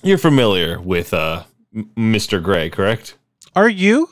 you're 0.03 0.19
familiar 0.19 0.81
with 0.81 1.13
uh, 1.13 1.45
M- 1.75 1.91
Mr. 1.97 2.43
Gray, 2.43 2.71
correct? 2.71 3.18
Are 3.59 3.69
you 3.69 4.09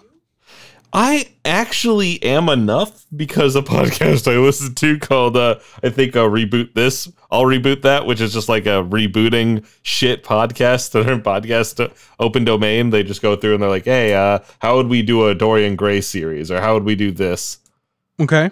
I 0.93 1.29
actually 1.45 2.21
am 2.21 2.49
enough 2.49 3.07
because 3.15 3.55
a 3.55 3.63
podcast 3.63 4.33
I 4.33 4.39
listen 4.39 4.75
to 4.75 4.99
called 4.99 5.37
uh 5.37 5.61
I 5.85 5.91
think 5.91 6.17
I'll 6.17 6.29
reboot 6.29 6.75
this. 6.75 7.09
I'll 7.31 7.45
reboot 7.45 7.83
that, 7.83 8.07
which 8.07 8.21
is 8.21 8.33
just 8.33 8.49
like 8.49 8.67
a 8.67 8.83
rebooting 8.83 9.65
shit 9.83 10.25
podcast. 10.25 10.91
Their 10.91 11.19
podcast 11.19 11.85
uh, 11.85 11.93
open 12.19 12.45
domain. 12.45 12.91
They 12.91 13.05
just 13.05 13.23
go 13.23 13.37
through 13.37 13.55
and 13.55 13.63
they're 13.63 13.71
like, 13.71 13.85
hey, 13.85 14.15
uh, 14.15 14.41
how 14.59 14.77
would 14.77 14.89
we 14.89 15.03
do 15.03 15.29
a 15.29 15.35
Dorian 15.35 15.77
Gray 15.77 16.01
series? 16.01 16.51
Or 16.51 16.61
how 16.61 16.75
would 16.75 16.85
we 16.85 16.97
do 16.97 17.13
this? 17.13 17.59
okay 18.19 18.51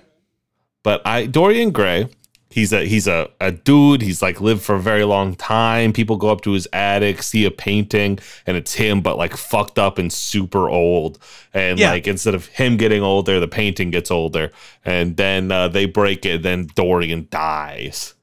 But 0.85 1.03
I 1.05 1.27
Dorian 1.27 1.73
Gray, 1.73 2.09
he's 2.55 2.73
a 2.73 2.85
he's 2.87 3.09
a, 3.09 3.29
a 3.41 3.51
dude, 3.51 4.01
he's 4.01 4.23
like 4.23 4.41
lived 4.41 4.63
for 4.63 4.77
a 4.77 4.81
very 4.81 5.03
long 5.03 5.35
time. 5.35 5.93
People 5.93 6.17
go 6.17 6.29
up 6.29 6.41
to 6.43 6.53
his 6.53 6.69
attic, 6.73 7.21
see 7.23 7.45
a 7.45 7.51
painting, 7.51 8.21
and 8.47 8.57
it's 8.57 8.75
him, 8.75 9.01
but 9.01 9.19
like 9.19 9.37
fucked 9.37 9.77
up 9.77 9.99
and 9.99 10.13
super 10.13 10.69
old. 10.69 11.19
And 11.53 11.79
Yeah. 11.81 11.91
like 11.91 12.07
instead 12.07 12.35
of 12.35 12.47
him 12.47 12.77
getting 12.77 13.03
older, 13.03 13.41
the 13.41 13.49
painting 13.49 13.91
gets 13.91 14.11
older. 14.11 14.53
And 14.85 15.17
then 15.17 15.51
uh, 15.51 15.67
they 15.67 15.87
break 15.87 16.25
it, 16.25 16.43
then 16.43 16.69
Dorian 16.77 17.27
dies. 17.31 18.15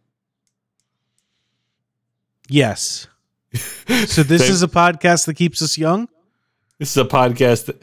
Yes. 2.48 3.08
So 3.54 4.24
this 4.24 4.42
They- 4.44 4.48
is 4.48 4.64
a 4.64 4.68
podcast 4.70 5.26
that 5.26 5.34
keeps 5.36 5.62
us 5.62 5.78
young. 5.78 6.08
This 6.80 6.92
is 6.92 6.98
a 6.98 7.06
podcast 7.06 7.66
that 7.66 7.82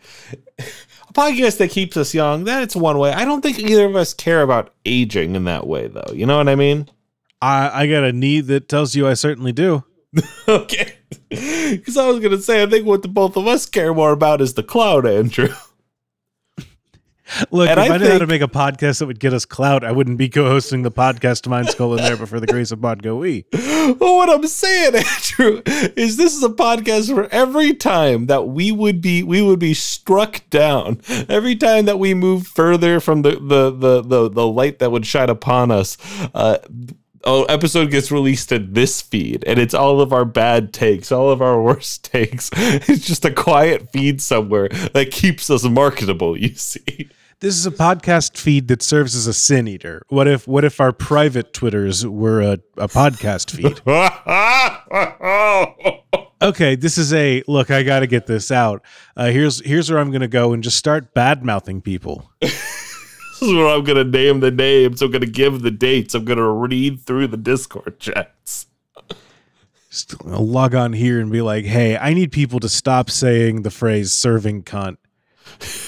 podcast 1.19 1.59
that 1.59 1.71
keeps 1.71 1.97
us 1.97 2.15
young. 2.15 2.45
That's 2.45 2.77
one 2.77 2.99
way. 2.99 3.13
I 3.13 3.25
don't 3.25 3.41
think 3.43 3.59
either 3.59 3.87
of 3.87 3.97
us 3.97 4.15
care 4.15 4.43
about 4.43 4.73
aging 4.85 5.35
in 5.35 5.45
that 5.45 5.67
way 5.67 5.89
though. 5.89 6.13
You 6.13 6.27
know 6.27 6.37
what 6.37 6.49
I 6.49 6.55
mean? 6.55 6.89
I 7.43 7.83
I 7.83 7.87
got 7.87 8.05
a 8.05 8.13
need 8.13 8.47
that 8.47 8.69
tells 8.69 8.95
you 8.95 9.09
I 9.09 9.15
certainly 9.15 9.53
do. 9.53 9.85
Okay. 10.49 10.95
Because 11.31 11.99
I 11.99 12.07
was 12.09 12.21
going 12.21 12.31
to 12.31 12.41
say, 12.41 12.63
I 12.63 12.67
think 12.67 12.87
what 12.87 13.03
the 13.03 13.09
both 13.09 13.37
of 13.37 13.47
us 13.47 13.67
care 13.67 13.93
more 13.93 14.13
about 14.13 14.41
is 14.41 14.55
the 14.55 14.63
cloud, 14.63 15.07
Andrew. 15.07 15.49
Look, 17.51 17.69
And 17.69 17.79
if 17.79 17.91
I, 17.91 17.95
I 17.95 17.99
knew 17.99 18.09
how 18.09 18.19
to 18.19 18.27
make 18.27 18.43
a 18.43 18.49
podcast 18.49 18.99
that 18.99 19.07
would 19.07 19.21
get 19.21 19.33
us 19.33 19.45
clout, 19.45 19.85
I 19.85 19.93
wouldn't 19.93 20.19
be 20.19 20.29
co-hosting 20.29 20.83
the 20.83 20.91
podcast 20.91 21.47
Mind 21.49 21.69
Skull 21.69 21.95
in 21.97 22.03
there 22.03 22.17
before 22.17 22.41
the 22.41 22.47
grace 22.47 22.71
of 22.71 22.81
Podgo 22.81 23.27
E. 23.27 23.45
well, 23.53 24.17
what 24.17 24.31
I'm 24.31 24.47
saying, 24.47 24.95
Andrew, 25.38 25.62
is 25.97 26.17
this 26.17 26.35
is 26.35 26.43
a 26.43 26.49
podcast 26.49 27.14
where 27.14 27.33
every 27.33 27.75
time 27.75 28.27
that 28.27 28.49
we 28.49 28.73
would 28.73 29.01
be 29.01 29.23
we 29.23 29.43
would 29.43 29.59
be 29.59 29.75
struck 29.75 30.49
down, 30.51 31.01
every 31.29 31.57
time 31.57 31.85
that 31.85 31.99
we 31.99 32.14
move 32.14 32.47
further 32.47 33.01
from 33.01 33.23
the 33.23 33.33
the 33.33 33.71
the 33.71 34.03
the, 34.03 34.31
the 34.31 34.47
light 34.47 34.79
that 34.79 34.91
would 34.91 35.07
shine 35.07 35.31
upon 35.31 35.71
us, 35.71 35.97
uh 36.35 36.59
Oh, 37.25 37.45
episode 37.45 37.91
gets 37.91 38.12
released 38.12 38.53
in 38.53 38.73
this 38.75 39.03
feed, 39.03 39.43
and 39.45 39.59
it's 39.59 39.75
all 39.75 40.01
of 40.01 40.12
our 40.12 40.25
bad 40.25 40.73
takes, 40.73 41.11
all 41.11 41.31
of 41.31 41.43
our 41.43 41.61
worst 41.62 42.05
takes. 42.05 42.49
It's 42.55 43.07
just 43.07 43.25
a 43.25 43.33
quiet 43.33 43.91
feed 43.93 44.23
somewhere 44.23 44.69
that 44.69 45.11
keeps 45.11 45.51
us 45.51 45.64
marketable. 45.64 46.38
You 46.38 46.55
see, 46.55 47.09
This 47.40 47.57
is 47.57 47.66
a 47.66 47.70
podcast 47.70 48.37
feed 48.37 48.66
that 48.66 48.83
serves 48.83 49.14
as 49.14 49.29
a 49.29 49.33
sin 49.33 49.68
eater. 49.68 50.03
What 50.09 50.27
if 50.27 50.48
what 50.48 50.64
if 50.64 50.81
our 50.81 50.92
private 50.92 51.53
Twitters 51.53 52.05
were 52.05 52.40
a, 52.40 52.59
a 52.77 52.88
podcast 52.88 53.53
feed? 53.53 53.81
Okay, 56.40 56.77
this 56.77 56.98
is 56.98 57.12
a 57.12 57.42
look. 57.48 57.68
I 57.68 57.83
got 57.83 58.01
to 58.01 58.07
get 58.07 58.29
this 58.29 58.53
out. 58.53 58.85
Uh, 59.16 59.31
here's 59.31 59.61
here's 59.66 59.90
where 59.90 59.98
I'm 59.98 60.12
going 60.12 60.20
to 60.20 60.29
go 60.29 60.53
and 60.53 60.62
just 60.62 60.77
start 60.77 61.12
bad 61.12 61.44
mouthing 61.44 61.81
people. 61.81 62.31
this 62.40 63.42
is 63.42 63.53
where 63.53 63.66
I'm 63.66 63.83
gonna 63.83 64.05
name 64.05 64.38
the 64.38 64.53
names. 64.53 65.03
I'm 65.03 65.11
gonna 65.11 65.27
give 65.27 65.62
the 65.62 65.72
dates. 65.72 66.14
I'm 66.14 66.24
gonna 66.24 66.48
read 66.48 67.01
through 67.01 67.27
the 67.27 67.37
Discord 67.37 67.98
chats. 67.98 68.66
Just 69.90 70.24
log 70.24 70.77
on 70.77 70.92
here 70.92 71.20
and 71.20 71.33
be 71.33 71.42
like, 71.42 71.64
hey, 71.64 71.96
I 71.96 72.14
need 72.14 72.31
people 72.31 72.61
to 72.61 72.68
stop 72.68 73.11
saying 73.11 73.62
the 73.62 73.70
phrase 73.70 74.12
serving 74.12 74.62
cunt. 74.62 74.98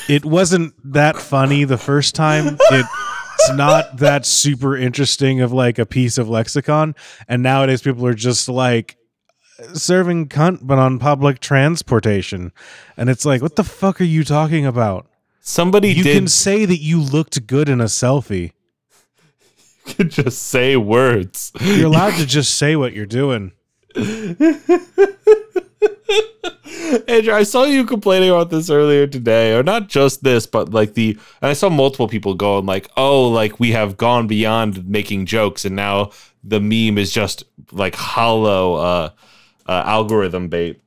It 0.08 0.24
wasn't 0.24 0.74
that 0.92 1.16
funny 1.16 1.64
the 1.64 1.78
first 1.78 2.14
time. 2.14 2.58
It, 2.70 2.86
it's 3.34 3.52
not 3.52 3.98
that 3.98 4.26
super 4.26 4.76
interesting 4.76 5.40
of 5.40 5.52
like 5.52 5.78
a 5.78 5.86
piece 5.86 6.18
of 6.18 6.28
lexicon. 6.28 6.94
And 7.28 7.42
nowadays 7.42 7.82
people 7.82 8.06
are 8.06 8.14
just 8.14 8.48
like 8.48 8.96
serving 9.74 10.28
cunt, 10.28 10.60
but 10.62 10.78
on 10.78 10.98
public 10.98 11.40
transportation. 11.40 12.52
And 12.96 13.08
it's 13.08 13.24
like, 13.24 13.42
what 13.42 13.56
the 13.56 13.64
fuck 13.64 14.00
are 14.00 14.04
you 14.04 14.24
talking 14.24 14.66
about? 14.66 15.06
Somebody 15.40 15.92
You 15.92 16.02
did 16.04 16.14
can 16.16 16.28
say 16.28 16.64
that 16.64 16.78
you 16.78 17.00
looked 17.00 17.46
good 17.46 17.68
in 17.68 17.80
a 17.80 17.84
selfie. 17.84 18.52
You 19.86 19.94
could 19.94 20.10
just 20.10 20.42
say 20.42 20.76
words. 20.76 21.52
You're 21.60 21.86
allowed 21.86 22.16
to 22.18 22.26
just 22.26 22.56
say 22.56 22.76
what 22.76 22.92
you're 22.92 23.06
doing. 23.06 23.52
Andrew, 27.08 27.32
I 27.32 27.42
saw 27.42 27.64
you 27.64 27.84
complaining 27.84 28.30
about 28.30 28.50
this 28.50 28.70
earlier 28.70 29.06
today, 29.06 29.54
or 29.54 29.62
not 29.62 29.88
just 29.88 30.22
this, 30.22 30.46
but 30.46 30.72
like 30.72 30.94
the, 30.94 31.18
and 31.40 31.50
I 31.50 31.52
saw 31.52 31.68
multiple 31.68 32.08
people 32.08 32.34
going 32.34 32.66
like, 32.66 32.90
"Oh, 32.96 33.28
like 33.28 33.60
we 33.60 33.72
have 33.72 33.96
gone 33.96 34.26
beyond 34.26 34.86
making 34.88 35.26
jokes, 35.26 35.64
and 35.64 35.76
now 35.76 36.10
the 36.42 36.60
meme 36.60 36.98
is 36.98 37.12
just 37.12 37.44
like 37.72 37.94
hollow 37.94 38.74
uh, 38.74 39.10
uh, 39.66 39.82
algorithm 39.86 40.48
bait." 40.48 40.80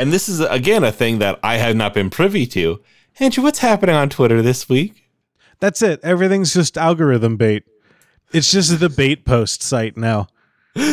And 0.00 0.12
this 0.12 0.28
is 0.28 0.40
again 0.40 0.84
a 0.84 0.92
thing 0.92 1.18
that 1.18 1.38
I 1.42 1.56
have 1.56 1.76
not 1.76 1.94
been 1.94 2.10
privy 2.10 2.46
to. 2.48 2.80
Andrew, 3.20 3.42
what's 3.42 3.58
happening 3.58 3.96
on 3.96 4.08
Twitter 4.08 4.42
this 4.42 4.68
week? 4.68 5.10
That's 5.60 5.82
it. 5.82 6.00
Everything's 6.02 6.54
just 6.54 6.78
algorithm 6.78 7.36
bait. 7.36 7.64
It's 8.32 8.52
just 8.52 8.78
the 8.78 8.88
bait 8.88 9.24
post 9.24 9.62
site 9.62 9.96
now. 9.96 10.28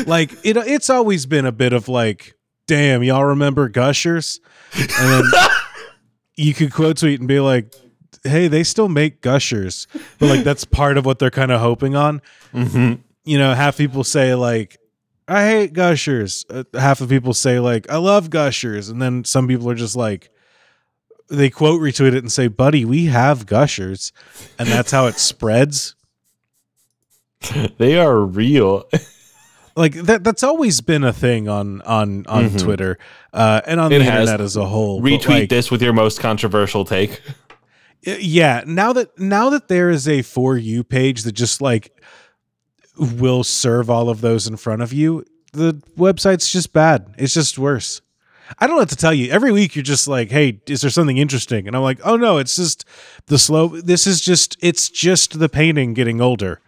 Like 0.07 0.31
it 0.43 0.57
it's 0.57 0.89
always 0.89 1.25
been 1.25 1.45
a 1.45 1.51
bit 1.51 1.73
of 1.73 1.87
like, 1.87 2.34
damn, 2.67 3.03
y'all 3.03 3.25
remember 3.25 3.69
Gushers? 3.69 4.39
And 4.73 4.89
then 4.89 5.23
you 6.35 6.53
could 6.53 6.73
quote 6.73 6.97
tweet 6.97 7.19
and 7.19 7.27
be 7.27 7.39
like, 7.39 7.73
hey, 8.23 8.47
they 8.47 8.63
still 8.63 8.89
make 8.89 9.21
Gushers. 9.21 9.87
But 10.19 10.29
like 10.29 10.43
that's 10.43 10.65
part 10.65 10.97
of 10.97 11.05
what 11.05 11.19
they're 11.19 11.31
kind 11.31 11.51
of 11.51 11.61
hoping 11.61 11.95
on. 11.95 12.21
Mm-hmm. 12.53 13.01
You 13.23 13.37
know, 13.37 13.53
half 13.53 13.77
people 13.77 14.03
say 14.03 14.35
like 14.35 14.77
I 15.27 15.47
hate 15.47 15.73
Gushers. 15.73 16.45
Uh, 16.49 16.63
half 16.73 17.01
of 17.01 17.09
people 17.09 17.33
say 17.33 17.59
like 17.59 17.89
I 17.89 17.97
love 17.97 18.29
Gushers, 18.29 18.89
and 18.89 19.01
then 19.01 19.23
some 19.23 19.47
people 19.47 19.69
are 19.69 19.75
just 19.75 19.95
like 19.95 20.29
they 21.29 21.49
quote 21.49 21.81
retweet 21.81 22.13
it 22.13 22.15
and 22.15 22.31
say, 22.31 22.47
"Buddy, 22.47 22.85
we 22.85 23.05
have 23.05 23.45
Gushers," 23.45 24.11
and 24.59 24.67
that's 24.67 24.91
how 24.91 25.07
it 25.07 25.15
spreads. 25.15 25.95
They 27.77 27.99
are 27.99 28.19
real. 28.19 28.89
Like 29.75 29.93
that. 29.93 30.23
That's 30.23 30.43
always 30.43 30.79
been 30.81 31.03
a 31.03 31.11
thing 31.11 31.49
on 31.49 31.81
on 31.81 32.25
on 32.27 32.49
Mhm. 32.49 32.61
Twitter 32.63 32.97
uh, 33.33 33.59
and 33.67 33.79
on 33.79 33.91
It 33.91 33.99
the 33.99 34.05
has. 34.05 34.21
internet 34.21 34.39
as 34.41 34.55
a 34.55 34.65
whole. 34.65 35.01
Retweet 35.01 35.27
like, 35.27 35.49
this 35.49 35.69
with 35.69 35.81
your 35.81 35.91
most 35.93 36.19
controversial 36.21 36.85
take. 36.85 37.21
Yeah, 38.03 38.63
now 38.65 38.93
that 38.93 39.17
now 39.19 39.49
that 39.49 39.67
there 39.67 39.89
is 39.89 40.07
a 40.07 40.21
for 40.21 40.55
you 40.57 40.83
page 40.83 41.23
that 41.23 41.33
just 41.33 41.59
like 41.61 41.91
will 42.97 43.43
serve 43.43 43.89
all 43.89 44.09
of 44.09 44.21
those 44.21 44.47
in 44.47 44.55
front 44.57 44.81
of 44.81 44.93
you, 44.93 45.25
the 45.53 45.73
website's 45.97 46.51
just 46.51 46.71
bad. 46.71 47.13
It's 47.17 47.33
just 47.33 47.57
worse. 47.57 48.01
I 48.59 48.67
don't 48.67 48.75
know 48.75 48.81
what 48.81 48.89
to 48.89 48.95
tell 48.95 49.13
you. 49.13 49.31
Every 49.31 49.51
week 49.51 49.75
you're 49.75 49.81
just 49.83 50.07
like, 50.07 50.29
"Hey, 50.29 50.61
is 50.67 50.81
there 50.81 50.91
something 50.91 51.17
interesting?" 51.17 51.65
And 51.67 51.75
I'm 51.75 51.81
like, 51.81 51.99
"Oh 52.03 52.15
no, 52.15 52.37
it's 52.37 52.55
just 52.55 52.85
the 53.25 53.39
slow. 53.39 53.69
This 53.69 54.05
is 54.05 54.21
just 54.21 54.55
it's 54.61 54.87
just 54.89 55.39
the 55.39 55.49
painting 55.49 55.93
getting 55.95 56.21
older." 56.21 56.61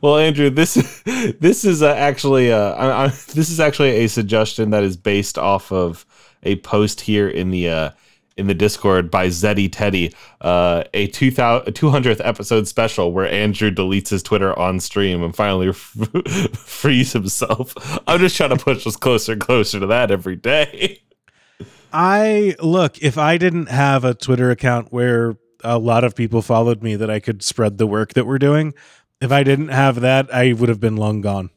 Well, 0.00 0.18
Andrew, 0.18 0.50
this 0.50 0.74
this 1.04 1.64
is 1.64 1.82
actually 1.82 2.52
uh, 2.52 2.72
I, 2.72 3.04
I, 3.04 3.08
this 3.08 3.50
is 3.50 3.60
actually 3.60 3.90
a 4.04 4.08
suggestion 4.08 4.70
that 4.70 4.82
is 4.82 4.96
based 4.96 5.38
off 5.38 5.70
of 5.70 6.04
a 6.42 6.56
post 6.56 7.02
here 7.02 7.28
in 7.28 7.50
the 7.50 7.68
uh, 7.68 7.90
in 8.36 8.46
the 8.46 8.54
Discord 8.54 9.10
by 9.10 9.28
Zeddy 9.28 9.70
Teddy, 9.70 10.14
uh, 10.40 10.84
a 10.94 11.06
2000 11.08 11.72
200th 11.72 12.20
episode 12.24 12.66
special 12.66 13.12
where 13.12 13.28
Andrew 13.28 13.70
deletes 13.70 14.08
his 14.08 14.22
Twitter 14.22 14.58
on 14.58 14.80
stream 14.80 15.22
and 15.22 15.36
finally 15.36 15.72
frees 16.54 17.12
himself. 17.12 17.74
I'm 18.08 18.18
just 18.18 18.36
trying 18.36 18.50
to 18.50 18.56
push 18.56 18.86
us 18.86 18.96
closer 18.96 19.32
and 19.32 19.40
closer 19.40 19.78
to 19.78 19.86
that 19.86 20.10
every 20.10 20.36
day. 20.36 21.02
I 21.92 22.56
look, 22.60 22.98
if 22.98 23.18
I 23.18 23.36
didn't 23.36 23.68
have 23.68 24.04
a 24.04 24.14
Twitter 24.14 24.50
account 24.50 24.92
where 24.92 25.36
a 25.62 25.78
lot 25.78 26.04
of 26.04 26.14
people 26.14 26.40
followed 26.42 26.82
me 26.82 26.96
that 26.96 27.10
I 27.10 27.20
could 27.20 27.42
spread 27.42 27.78
the 27.78 27.86
work 27.86 28.14
that 28.14 28.26
we're 28.26 28.38
doing, 28.38 28.74
if 29.20 29.32
I 29.32 29.42
didn't 29.42 29.68
have 29.68 30.00
that, 30.00 30.32
I 30.34 30.52
would 30.52 30.68
have 30.68 30.80
been 30.80 30.96
long 30.96 31.20
gone. 31.20 31.50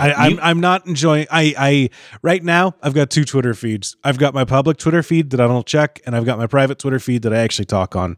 I, 0.00 0.12
I'm 0.12 0.38
I'm 0.40 0.60
not 0.60 0.86
enjoying. 0.86 1.26
I 1.30 1.54
I 1.58 1.90
right 2.22 2.42
now 2.42 2.74
I've 2.82 2.94
got 2.94 3.10
two 3.10 3.24
Twitter 3.24 3.54
feeds. 3.54 3.96
I've 4.02 4.18
got 4.18 4.34
my 4.34 4.44
public 4.44 4.78
Twitter 4.78 5.02
feed 5.02 5.30
that 5.30 5.40
I 5.40 5.46
don't 5.46 5.66
check, 5.66 6.00
and 6.06 6.16
I've 6.16 6.24
got 6.24 6.38
my 6.38 6.46
private 6.46 6.78
Twitter 6.78 6.98
feed 6.98 7.22
that 7.22 7.34
I 7.34 7.38
actually 7.38 7.66
talk 7.66 7.94
on. 7.96 8.16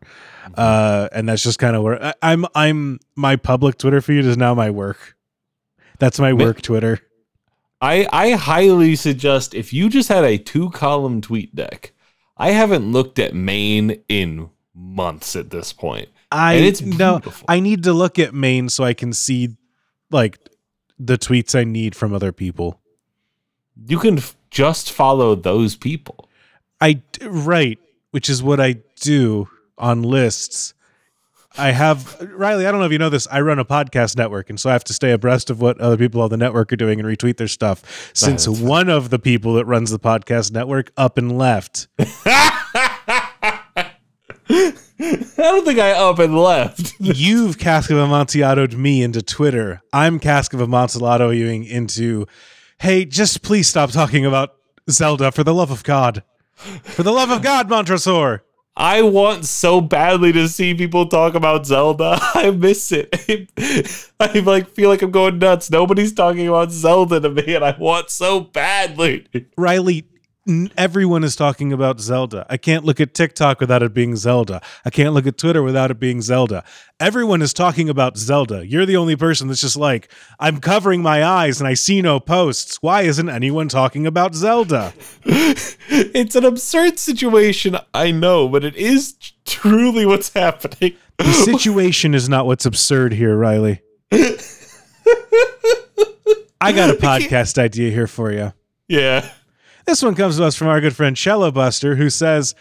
Uh, 0.54 1.08
and 1.12 1.28
that's 1.28 1.42
just 1.42 1.58
kind 1.58 1.74
of 1.74 1.82
where 1.82 2.02
I, 2.02 2.14
I'm. 2.22 2.46
I'm 2.54 3.00
my 3.16 3.36
public 3.36 3.78
Twitter 3.78 4.00
feed 4.00 4.24
is 4.24 4.36
now 4.36 4.54
my 4.54 4.70
work. 4.70 5.16
That's 5.98 6.20
my 6.20 6.32
work 6.32 6.62
Twitter. 6.62 7.00
I 7.80 8.06
I 8.12 8.30
highly 8.32 8.96
suggest 8.96 9.54
if 9.54 9.72
you 9.72 9.88
just 9.88 10.08
had 10.08 10.24
a 10.24 10.38
two 10.38 10.70
column 10.70 11.20
TweetDeck. 11.20 11.90
I 12.36 12.50
haven't 12.50 12.90
looked 12.90 13.18
at 13.18 13.34
main 13.34 14.02
in 14.08 14.50
months 14.74 15.36
at 15.36 15.50
this 15.50 15.72
point. 15.72 16.08
I 16.34 16.54
And 16.54 16.64
it's 16.64 16.82
no. 16.82 17.18
beautiful. 17.20 17.44
I 17.48 17.60
need 17.60 17.84
to 17.84 17.92
look 17.92 18.18
at 18.18 18.34
main 18.34 18.68
so 18.68 18.82
I 18.84 18.92
can 18.94 19.12
see 19.12 19.56
like 20.10 20.38
the 20.98 21.16
tweets 21.16 21.58
I 21.58 21.64
need 21.64 21.94
from 21.94 22.12
other 22.12 22.32
people. 22.32 22.80
You 23.86 23.98
can 23.98 24.18
f- 24.18 24.36
just 24.50 24.90
follow 24.92 25.34
those 25.34 25.76
people. 25.76 26.28
I 26.80 27.02
right, 27.22 27.78
which 28.10 28.28
is 28.28 28.42
what 28.42 28.60
I 28.60 28.76
do 29.00 29.48
on 29.78 30.02
lists. 30.02 30.74
I 31.56 31.70
have 31.70 32.20
Riley. 32.34 32.66
I 32.66 32.72
don't 32.72 32.80
know 32.80 32.86
if 32.86 32.92
you 32.92 32.98
know 32.98 33.10
this. 33.10 33.28
I 33.30 33.40
run 33.40 33.60
a 33.60 33.64
podcast 33.64 34.16
network, 34.16 34.50
and 34.50 34.58
so 34.58 34.70
I 34.70 34.72
have 34.72 34.82
to 34.84 34.92
stay 34.92 35.12
abreast 35.12 35.50
of 35.50 35.60
what 35.60 35.80
other 35.80 35.96
people 35.96 36.20
on 36.20 36.30
the 36.30 36.36
network 36.36 36.72
are 36.72 36.76
doing 36.76 36.98
and 36.98 37.08
retweet 37.08 37.36
their 37.36 37.46
stuff. 37.48 38.10
Since 38.12 38.46
That's- 38.46 38.60
one 38.60 38.88
of 38.88 39.10
the 39.10 39.20
people 39.20 39.54
that 39.54 39.64
runs 39.64 39.90
the 39.92 40.00
podcast 40.00 40.50
network 40.52 40.90
up 40.96 41.16
and 41.16 41.38
left, 41.38 41.86
I 45.00 45.24
don't 45.36 45.64
think 45.64 45.78
I 45.78 45.90
up 45.90 46.18
and 46.18 46.38
left. 46.38 46.94
you've 47.00 47.58
Cask 47.58 47.90
of 47.90 47.98
Amontillatoed 47.98 48.74
me 48.74 49.02
into 49.02 49.22
Twitter. 49.22 49.82
I'm 49.92 50.20
Cask 50.20 50.52
of 50.54 50.60
Amontillatoing 50.60 51.68
into, 51.68 52.26
hey, 52.78 53.04
just 53.04 53.42
please 53.42 53.66
stop 53.66 53.90
talking 53.90 54.24
about 54.24 54.54
Zelda 54.88 55.32
for 55.32 55.42
the 55.42 55.54
love 55.54 55.70
of 55.70 55.82
God. 55.82 56.22
For 56.54 57.02
the 57.02 57.12
love 57.12 57.30
of 57.30 57.42
God, 57.42 57.68
Montresor. 57.68 58.42
I 58.76 59.02
want 59.02 59.44
so 59.44 59.80
badly 59.80 60.32
to 60.32 60.48
see 60.48 60.74
people 60.74 61.06
talk 61.06 61.34
about 61.34 61.66
Zelda. 61.66 62.18
I 62.34 62.50
miss 62.50 62.90
it. 62.92 63.08
I, 64.20 64.38
like 64.40 64.68
feel 64.70 64.88
like 64.88 65.02
I'm 65.02 65.12
going 65.12 65.38
nuts. 65.38 65.70
Nobody's 65.70 66.12
talking 66.12 66.48
about 66.48 66.72
Zelda 66.72 67.20
to 67.20 67.30
me, 67.30 67.54
and 67.54 67.64
I 67.64 67.76
want 67.78 68.10
so 68.10 68.40
badly. 68.40 69.26
Riley, 69.56 70.06
everyone 70.76 71.24
is 71.24 71.36
talking 71.36 71.72
about 71.72 72.00
Zelda. 72.00 72.46
I 72.50 72.56
can't 72.56 72.84
look 72.84 73.00
at 73.00 73.14
TikTok 73.14 73.60
without 73.60 73.82
it 73.82 73.94
being 73.94 74.14
Zelda. 74.16 74.60
I 74.84 74.90
can't 74.90 75.14
look 75.14 75.26
at 75.26 75.38
Twitter 75.38 75.62
without 75.62 75.90
it 75.90 75.98
being 75.98 76.20
Zelda. 76.20 76.64
Everyone 77.00 77.40
is 77.40 77.54
talking 77.54 77.88
about 77.88 78.16
Zelda. 78.18 78.66
You're 78.66 78.84
the 78.86 78.96
only 78.96 79.16
person 79.16 79.48
that's 79.48 79.62
just 79.62 79.76
like, 79.76 80.10
I'm 80.38 80.60
covering 80.60 81.02
my 81.02 81.24
eyes 81.24 81.60
and 81.60 81.68
I 81.68 81.74
see 81.74 82.02
no 82.02 82.20
posts. 82.20 82.78
Why 82.82 83.02
isn't 83.02 83.28
anyone 83.28 83.68
talking 83.68 84.06
about 84.06 84.34
Zelda? 84.34 84.92
it's 85.24 86.36
an 86.36 86.44
absurd 86.44 86.98
situation, 86.98 87.76
I 87.94 88.10
know, 88.10 88.48
but 88.48 88.64
it 88.64 88.76
is 88.76 89.14
truly 89.44 90.04
what's 90.04 90.32
happening. 90.32 90.96
The 91.18 91.32
situation 91.32 92.14
is 92.14 92.28
not 92.28 92.44
what's 92.46 92.66
absurd 92.66 93.12
here, 93.12 93.36
Riley. 93.36 93.80
I 96.60 96.72
got 96.72 96.90
a 96.90 96.94
podcast 96.94 97.58
idea 97.58 97.90
here 97.90 98.06
for 98.06 98.32
you. 98.32 98.52
Yeah. 98.88 99.30
This 99.84 100.02
one 100.02 100.14
comes 100.14 100.38
to 100.38 100.44
us 100.44 100.56
from 100.56 100.68
our 100.68 100.80
good 100.80 100.96
friend 100.96 101.16
Cello 101.16 101.50
Buster, 101.50 101.96
who 101.96 102.10
says, 102.10 102.54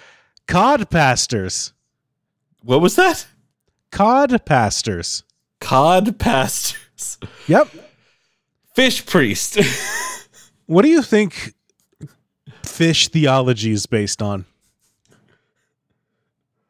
Cod 0.48 0.90
pastors. 0.90 1.74
What 2.62 2.82
was 2.82 2.96
that? 2.96 3.28
Cod 3.92 4.46
pastors. 4.46 5.24
Cod 5.60 6.20
pastors. 6.20 7.18
Yep. 7.48 7.70
Fish 8.76 9.06
priest. 9.06 9.60
What 10.66 10.84
do 10.84 10.88
you 10.88 11.02
think 11.02 11.54
fish 12.64 13.10
theology 13.10 13.72
is 13.72 13.86
based 13.86 14.22
on? 14.22 14.46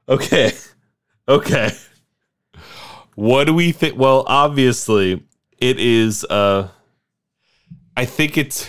okay. 0.10 0.52
Okay. 1.28 1.70
What 3.16 3.46
do 3.46 3.54
we 3.54 3.72
think? 3.72 3.98
Well, 3.98 4.26
obviously, 4.28 5.24
it 5.60 5.80
is 5.80 6.26
uh 6.26 6.70
I 7.96 8.06
think 8.06 8.38
it's 8.38 8.68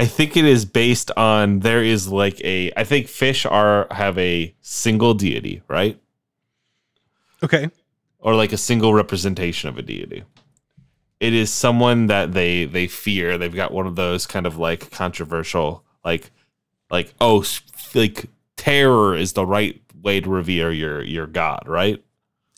I 0.00 0.06
think 0.06 0.34
it 0.34 0.46
is 0.46 0.64
based 0.64 1.10
on 1.14 1.60
there 1.60 1.84
is 1.84 2.08
like 2.08 2.42
a 2.42 2.72
I 2.74 2.84
think 2.84 3.06
fish 3.06 3.44
are 3.44 3.86
have 3.90 4.16
a 4.16 4.54
single 4.62 5.12
deity, 5.12 5.60
right? 5.68 6.00
Okay. 7.42 7.68
Or 8.18 8.34
like 8.34 8.54
a 8.54 8.56
single 8.56 8.94
representation 8.94 9.68
of 9.68 9.76
a 9.76 9.82
deity. 9.82 10.24
It 11.20 11.34
is 11.34 11.52
someone 11.52 12.06
that 12.06 12.32
they 12.32 12.64
they 12.64 12.86
fear. 12.86 13.36
They've 13.36 13.54
got 13.54 13.72
one 13.72 13.86
of 13.86 13.94
those 13.94 14.26
kind 14.26 14.46
of 14.46 14.56
like 14.56 14.90
controversial 14.90 15.84
like 16.02 16.30
like 16.90 17.12
oh 17.20 17.44
like 17.94 18.24
terror 18.56 19.14
is 19.14 19.34
the 19.34 19.44
right 19.44 19.82
way 20.02 20.22
to 20.22 20.30
revere 20.30 20.72
your 20.72 21.02
your 21.02 21.26
god, 21.26 21.64
right? 21.66 22.02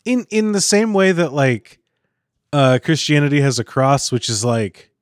In 0.05 0.25
in 0.29 0.53
the 0.53 0.61
same 0.61 0.93
way 0.93 1.11
that 1.11 1.33
like 1.33 1.79
uh 2.53 2.79
Christianity 2.81 3.41
has 3.41 3.59
a 3.59 3.65
cross, 3.65 4.13
which 4.13 4.29
is 4.29 4.45
like 4.45 4.92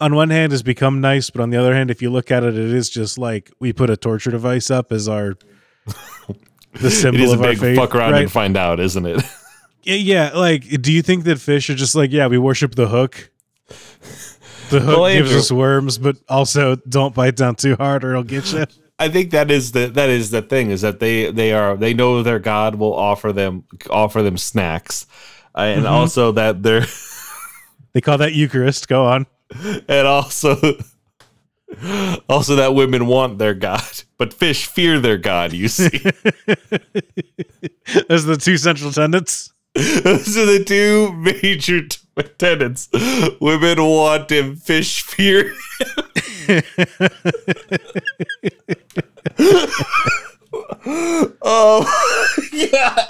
on 0.00 0.14
one 0.14 0.30
hand 0.30 0.52
has 0.52 0.62
become 0.62 1.00
nice, 1.00 1.30
but 1.30 1.40
on 1.42 1.50
the 1.50 1.56
other 1.56 1.74
hand, 1.74 1.90
if 1.90 2.00
you 2.02 2.10
look 2.10 2.30
at 2.30 2.42
it, 2.42 2.54
it 2.56 2.72
is 2.72 2.88
just 2.88 3.18
like 3.18 3.50
we 3.60 3.72
put 3.72 3.90
a 3.90 3.96
torture 3.96 4.30
device 4.30 4.70
up 4.70 4.92
as 4.92 5.08
our 5.08 5.36
the 6.80 6.90
symbol 6.90 7.20
It 7.20 7.24
is 7.24 7.30
a 7.32 7.34
of 7.34 7.40
our 7.42 7.46
big 7.48 7.58
faith. 7.58 7.76
fuck 7.76 7.94
around 7.94 8.12
right? 8.12 8.22
and 8.22 8.32
find 8.32 8.56
out, 8.56 8.80
isn't 8.80 9.06
it? 9.06 9.22
Yeah, 9.82 9.94
yeah, 9.94 10.30
like 10.34 10.68
do 10.82 10.92
you 10.92 11.00
think 11.00 11.24
that 11.24 11.40
fish 11.40 11.70
are 11.70 11.74
just 11.74 11.94
like, 11.94 12.12
yeah, 12.12 12.26
we 12.26 12.36
worship 12.36 12.74
the 12.74 12.86
hook? 12.86 13.30
The 14.68 14.80
hook 14.80 14.98
Well, 14.98 15.10
gives 15.10 15.30
Andrew- 15.30 15.38
us 15.38 15.50
worms, 15.50 15.96
but 15.96 16.16
also 16.28 16.76
don't 16.76 17.14
bite 17.14 17.36
down 17.36 17.54
too 17.54 17.76
hard 17.76 18.04
or 18.04 18.10
it'll 18.10 18.22
get 18.22 18.52
you. 18.52 18.66
I 18.98 19.08
think 19.08 19.30
that 19.30 19.50
is 19.50 19.72
the 19.72 19.86
that 19.86 20.10
is 20.10 20.30
the 20.30 20.42
thing 20.42 20.70
is 20.70 20.82
that 20.82 21.00
they 21.00 21.30
they 21.30 21.54
are 21.54 21.78
they 21.78 21.94
know 21.94 22.22
their 22.22 22.38
God 22.38 22.74
will 22.74 22.92
offer 22.92 23.32
them 23.32 23.64
offer 23.88 24.22
them 24.22 24.36
snacks, 24.36 25.06
uh, 25.56 25.60
and 25.62 25.86
Mhm. 25.86 25.90
also 25.90 26.30
that 26.32 26.62
they're 26.62 26.84
They 27.94 28.02
call 28.02 28.18
that 28.18 28.34
Eucharist. 28.34 28.86
Go 28.86 29.06
on. 29.06 29.26
And 29.88 30.06
also 30.06 30.56
also 32.28 32.56
that 32.56 32.74
women 32.74 33.06
want 33.06 33.38
their 33.38 33.54
God, 33.54 34.02
but 34.18 34.32
fish 34.34 34.66
fear 34.66 34.98
their 35.00 35.18
God. 35.18 35.52
You 35.52 35.68
see, 35.68 35.88
Those 38.08 38.24
are 38.24 38.34
the 38.34 38.38
two 38.40 38.56
central 38.56 38.92
tenets. 38.92 39.52
those 39.74 40.36
are 40.36 40.46
the 40.46 40.64
two 40.64 41.12
major 41.12 41.82
t- 41.86 41.98
tenets. 42.38 42.88
Women 43.40 43.78
want 43.82 44.30
him, 44.30 44.56
fish 44.56 45.02
fear. 45.02 45.52
oh 51.42 51.84
yeah. 52.52 53.06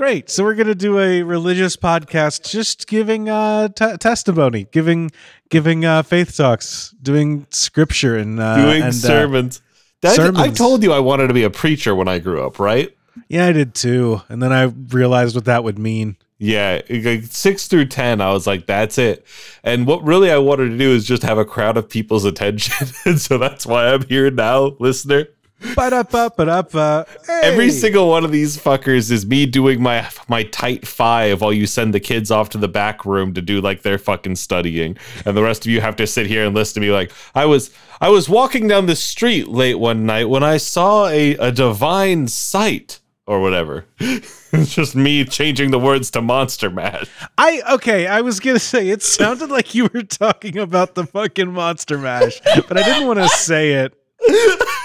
Great. 0.00 0.30
So 0.30 0.44
we're 0.44 0.54
gonna 0.54 0.74
do 0.74 0.98
a 0.98 1.22
religious 1.22 1.76
podcast, 1.76 2.50
just 2.50 2.86
giving 2.86 3.28
uh, 3.28 3.68
t- 3.68 3.98
testimony, 3.98 4.66
giving 4.72 5.10
giving 5.50 5.84
uh, 5.84 6.02
faith 6.02 6.34
talks, 6.34 6.94
doing 7.02 7.46
scripture 7.50 8.16
and 8.16 8.40
uh, 8.40 8.56
doing 8.56 8.82
and, 8.82 8.88
uh, 8.88 8.92
sermons. 8.92 9.60
That- 10.00 10.12
I 10.12 10.14
sermons. 10.14 10.56
told 10.56 10.82
you 10.82 10.94
I 10.94 11.00
wanted 11.00 11.26
to 11.26 11.34
be 11.34 11.42
a 11.42 11.50
preacher 11.50 11.94
when 11.94 12.08
I 12.08 12.18
grew 12.18 12.42
up, 12.42 12.58
right? 12.58 12.96
yeah, 13.28 13.44
I 13.44 13.52
did 13.52 13.74
too. 13.74 14.22
And 14.30 14.42
then 14.42 14.54
I 14.54 14.62
realized 14.94 15.34
what 15.34 15.44
that 15.44 15.64
would 15.64 15.78
mean. 15.78 16.16
Yeah, 16.38 16.80
like 16.88 17.24
six 17.24 17.68
through 17.68 17.84
ten, 17.88 18.22
I 18.22 18.32
was 18.32 18.46
like, 18.46 18.64
"That's 18.64 18.96
it." 18.96 19.26
And 19.62 19.86
what 19.86 20.02
really 20.02 20.30
I 20.30 20.38
wanted 20.38 20.70
to 20.70 20.78
do 20.78 20.92
is 20.92 21.04
just 21.04 21.22
have 21.24 21.36
a 21.36 21.44
crowd 21.44 21.76
of 21.76 21.90
people's 21.90 22.24
attention, 22.24 22.88
and 23.04 23.20
so 23.20 23.36
that's 23.36 23.66
why 23.66 23.92
I'm 23.92 24.06
here 24.06 24.30
now, 24.30 24.76
listener. 24.78 25.26
Ba-da-ba-ba-da-ba. 25.74 27.06
Every 27.42 27.70
single 27.70 28.08
one 28.08 28.24
of 28.24 28.32
these 28.32 28.56
fuckers 28.56 29.10
is 29.10 29.26
me 29.26 29.46
doing 29.46 29.82
my 29.82 30.08
my 30.28 30.44
tight 30.44 30.86
five 30.86 31.40
while 31.40 31.52
you 31.52 31.66
send 31.66 31.92
the 31.92 32.00
kids 32.00 32.30
off 32.30 32.48
to 32.50 32.58
the 32.58 32.68
back 32.68 33.04
room 33.04 33.34
to 33.34 33.42
do 33.42 33.60
like 33.60 33.82
their 33.82 33.98
fucking 33.98 34.36
studying, 34.36 34.96
and 35.24 35.36
the 35.36 35.42
rest 35.42 35.66
of 35.66 35.70
you 35.70 35.80
have 35.80 35.96
to 35.96 36.06
sit 36.06 36.26
here 36.26 36.46
and 36.46 36.54
listen 36.54 36.74
to 36.74 36.80
me. 36.80 36.92
Like 36.92 37.12
I 37.34 37.44
was 37.44 37.70
I 38.00 38.08
was 38.08 38.28
walking 38.28 38.68
down 38.68 38.86
the 38.86 38.96
street 38.96 39.48
late 39.48 39.78
one 39.78 40.06
night 40.06 40.28
when 40.28 40.42
I 40.42 40.56
saw 40.56 41.08
a 41.08 41.32
a 41.36 41.52
divine 41.52 42.28
sight 42.28 43.00
or 43.26 43.40
whatever. 43.40 43.84
it's 44.00 44.74
just 44.74 44.96
me 44.96 45.24
changing 45.24 45.70
the 45.70 45.78
words 45.78 46.10
to 46.12 46.22
Monster 46.22 46.70
Mash. 46.70 47.08
I 47.36 47.62
okay. 47.72 48.06
I 48.06 48.22
was 48.22 48.40
gonna 48.40 48.58
say 48.58 48.88
it 48.88 49.02
sounded 49.02 49.50
like 49.50 49.74
you 49.74 49.90
were 49.92 50.02
talking 50.02 50.58
about 50.58 50.94
the 50.94 51.06
fucking 51.06 51.52
Monster 51.52 51.98
Mash, 51.98 52.40
but 52.66 52.78
I 52.78 52.82
didn't 52.82 53.06
want 53.06 53.18
to 53.18 53.28
say 53.28 53.72
it. 53.72 53.94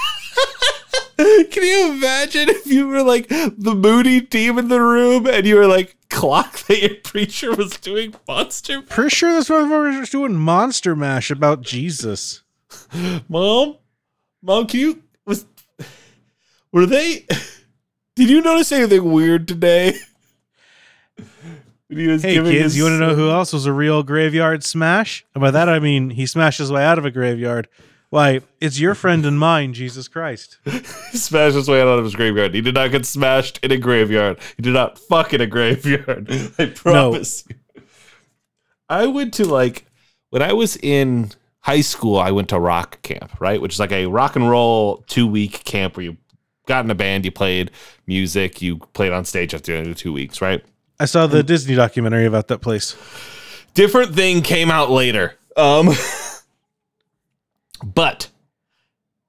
Can 1.51 1.63
you 1.63 1.91
imagine 1.93 2.49
if 2.49 2.67
you 2.67 2.88
were 2.88 3.01
like 3.04 3.28
the 3.30 3.73
moody 3.75 4.21
team 4.21 4.58
in 4.58 4.67
the 4.67 4.82
room 4.82 5.25
and 5.28 5.45
you 5.45 5.56
were 5.56 5.67
like 5.67 5.95
clock 6.10 6.60
that 6.67 6.82
your 6.82 6.95
preacher 7.04 7.56
was 7.56 7.78
doing 7.78 8.13
monster 8.28 8.82
Pretty 8.89 9.15
sure 9.15 9.32
this 9.34 9.49
motherfucker 9.49 9.99
was 9.99 10.10
doing 10.10 10.36
Monster 10.36 10.95
Mash 10.95 11.32
about 11.32 11.62
Jesus. 11.62 12.41
mom 13.30 13.78
mom 14.41 14.67
can 14.67 14.80
you 14.80 15.04
was 15.25 15.45
were 16.71 16.86
they 16.86 17.25
did 18.15 18.30
you 18.30 18.41
notice 18.41 18.71
anything 18.71 19.12
weird 19.12 19.47
today 19.47 19.93
he 21.88 22.06
Hey 22.06 22.36
kids, 22.36 22.49
his- 22.49 22.78
you 22.78 22.84
want 22.84 22.93
to 22.95 22.99
know 22.99 23.15
who 23.15 23.30
else 23.30 23.54
was 23.54 23.65
a 23.65 23.71
real 23.73 24.04
graveyard 24.04 24.63
smash? 24.63 25.25
And 25.34 25.41
by 25.41 25.51
that 25.51 25.69
I 25.69 25.80
mean 25.80 26.10
he 26.10 26.25
smashed 26.25 26.58
his 26.60 26.71
way 26.71 26.84
out 26.84 26.97
of 26.97 27.06
a 27.06 27.12
graveyard. 27.12 27.67
Why, 28.15 28.39
it's 28.62 28.80
your 28.80 28.95
friend 28.95 29.25
and 29.25 29.38
mine, 29.38 29.73
Jesus 29.73 30.08
Christ. 30.08 30.60
He 30.63 30.80
smashed 31.17 31.56
his 31.56 31.67
way 31.67 31.82
out 31.82 31.89
of 31.89 32.06
his 32.06 32.15
graveyard. 32.15 32.54
He 32.54 32.62
did 32.62 32.73
not 32.73 32.89
get 32.91 33.06
smashed 33.06 33.60
in 33.62 33.73
a 33.73 33.78
graveyard. 33.78 34.39
He 34.56 34.63
did 34.63 34.71
not 34.73 34.97
fuck 34.97 35.34
in 35.34 35.41
a 35.41 35.45
graveyard. 35.45 36.32
I 36.58 36.67
promise 36.67 37.43
you. 37.49 37.82
I 38.88 39.08
went 39.08 39.34
to 39.34 39.43
like 39.43 39.88
when 40.30 40.41
I 40.41 40.54
was 40.54 40.78
in 40.78 41.32
high 41.60 41.82
school, 41.82 42.17
I 42.17 42.32
went 42.32 42.47
to 42.49 42.58
rock 42.58 43.01
camp, 43.01 43.38
right? 43.41 43.62
Which 43.62 43.73
is 43.73 43.80
like 43.82 43.91
a 43.91 44.06
rock 44.06 44.38
and 44.38 44.49
roll 44.49 45.04
two 45.08 45.28
week 45.28 45.65
camp 45.65 45.97
where 45.97 46.06
you 46.06 46.17
got 46.67 46.86
in 46.86 46.91
a 46.91 46.95
band, 46.95 47.25
you 47.25 47.34
played 47.34 47.69
music, 48.08 48.62
you 48.62 48.78
played 48.93 49.12
on 49.12 49.25
stage 49.25 49.54
after 49.54 49.73
the 49.73 49.80
end 49.80 49.88
of 49.89 49.97
two 49.97 50.13
weeks, 50.13 50.41
right? 50.41 50.63
I 51.01 51.06
saw 51.06 51.28
the 51.28 51.43
Disney 51.43 51.75
documentary 51.75 52.28
about 52.28 52.47
that 52.47 52.60
place. 52.60 52.95
different 53.73 54.15
thing 54.15 54.41
came 54.41 54.71
out 54.71 54.89
later. 54.89 55.36
Um, 55.58 55.89
but 57.93 58.30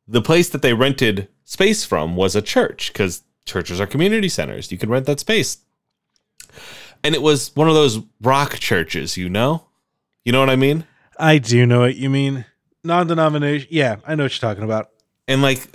the 0.09 0.23
place 0.23 0.49
that 0.49 0.63
they 0.63 0.73
rented 0.73 1.29
space 1.45 1.85
from 1.85 2.17
was 2.17 2.35
a 2.35 2.43
church 2.43 2.93
because 2.93 3.23
churches 3.45 3.81
are 3.81 3.87
community 3.87 4.29
centers. 4.29 4.73
You 4.73 4.79
can 4.79 4.89
rent 4.89 5.07
that 5.07 5.21
space. 5.21 5.59
And 7.05 7.15
it 7.15 7.23
was 7.23 7.55
one 7.55 7.69
of 7.69 7.75
those 7.75 8.01
rock 8.21 8.55
churches, 8.55 9.17
you 9.17 9.29
know? 9.29 9.67
You 10.25 10.33
know 10.33 10.41
what 10.41 10.51
I 10.51 10.57
mean? 10.57 10.85
I 11.19 11.39
do 11.39 11.67
know 11.67 11.81
what 11.81 11.97
you 11.97 12.11
mean. 12.11 12.47
Non-denomination. 12.83 13.69
Yeah, 13.71 13.97
I 14.07 14.15
know 14.15 14.25
what 14.25 14.33
you're 14.33 14.49
talking 14.49 14.65
about. 14.65 14.91
And 15.29 15.43
like, 15.43 15.69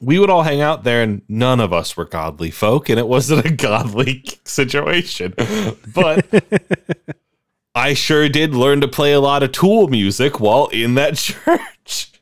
we 0.00 0.18
would 0.18 0.30
all 0.30 0.42
hang 0.42 0.60
out 0.60 0.84
there, 0.84 1.02
and 1.02 1.22
none 1.28 1.60
of 1.60 1.72
us 1.72 1.96
were 1.96 2.04
godly 2.04 2.50
folk, 2.50 2.88
and 2.88 2.98
it 2.98 3.08
wasn't 3.08 3.46
a 3.46 3.50
godly 3.54 4.24
situation. 4.44 5.34
But 5.94 6.26
I 7.74 7.94
sure 7.94 8.28
did 8.28 8.54
learn 8.54 8.80
to 8.80 8.88
play 8.88 9.12
a 9.12 9.20
lot 9.20 9.42
of 9.42 9.52
Tool 9.52 9.88
music 9.88 10.40
while 10.40 10.66
in 10.68 10.94
that 10.94 11.16
church. 11.16 12.12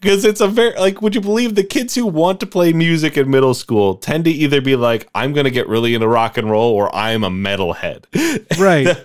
Because 0.00 0.24
it's 0.24 0.40
a 0.40 0.46
very, 0.46 0.78
like, 0.78 1.02
would 1.02 1.14
you 1.14 1.20
believe 1.20 1.56
the 1.56 1.64
kids 1.64 1.94
who 1.94 2.06
want 2.06 2.38
to 2.40 2.46
play 2.46 2.72
music 2.72 3.16
in 3.16 3.28
middle 3.28 3.54
school 3.54 3.96
tend 3.96 4.24
to 4.24 4.30
either 4.30 4.60
be 4.60 4.76
like, 4.76 5.08
I'm 5.14 5.32
going 5.32 5.44
to 5.44 5.50
get 5.50 5.68
really 5.68 5.94
into 5.94 6.06
rock 6.06 6.36
and 6.38 6.48
roll, 6.48 6.72
or 6.72 6.94
I'm 6.94 7.24
a 7.24 7.30
metalhead. 7.30 8.04
Right. 8.58 8.96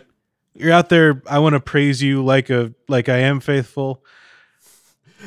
you're 0.54 0.72
out 0.72 0.90
there. 0.90 1.22
I 1.28 1.40
want 1.40 1.54
to 1.54 1.60
praise 1.60 2.02
you 2.02 2.24
like 2.24 2.50
a 2.50 2.74
like 2.88 3.10
I 3.10 3.18
am 3.18 3.40
faithful. 3.40 4.04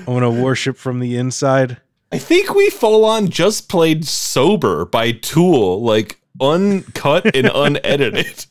I 0.07 0.11
want 0.11 0.23
to 0.23 0.31
worship 0.31 0.77
from 0.77 1.01
the 1.01 1.17
inside. 1.17 1.79
I 2.13 2.19
think 2.19 2.55
we 2.55 2.71
full 2.71 3.05
on 3.05 3.29
just 3.29 3.69
played 3.69 4.05
Sober 4.05 4.85
by 4.85 5.13
Tool, 5.13 5.83
like 5.83 6.21
uncut 6.41 7.35
and 7.35 7.51
unedited. 7.55 8.47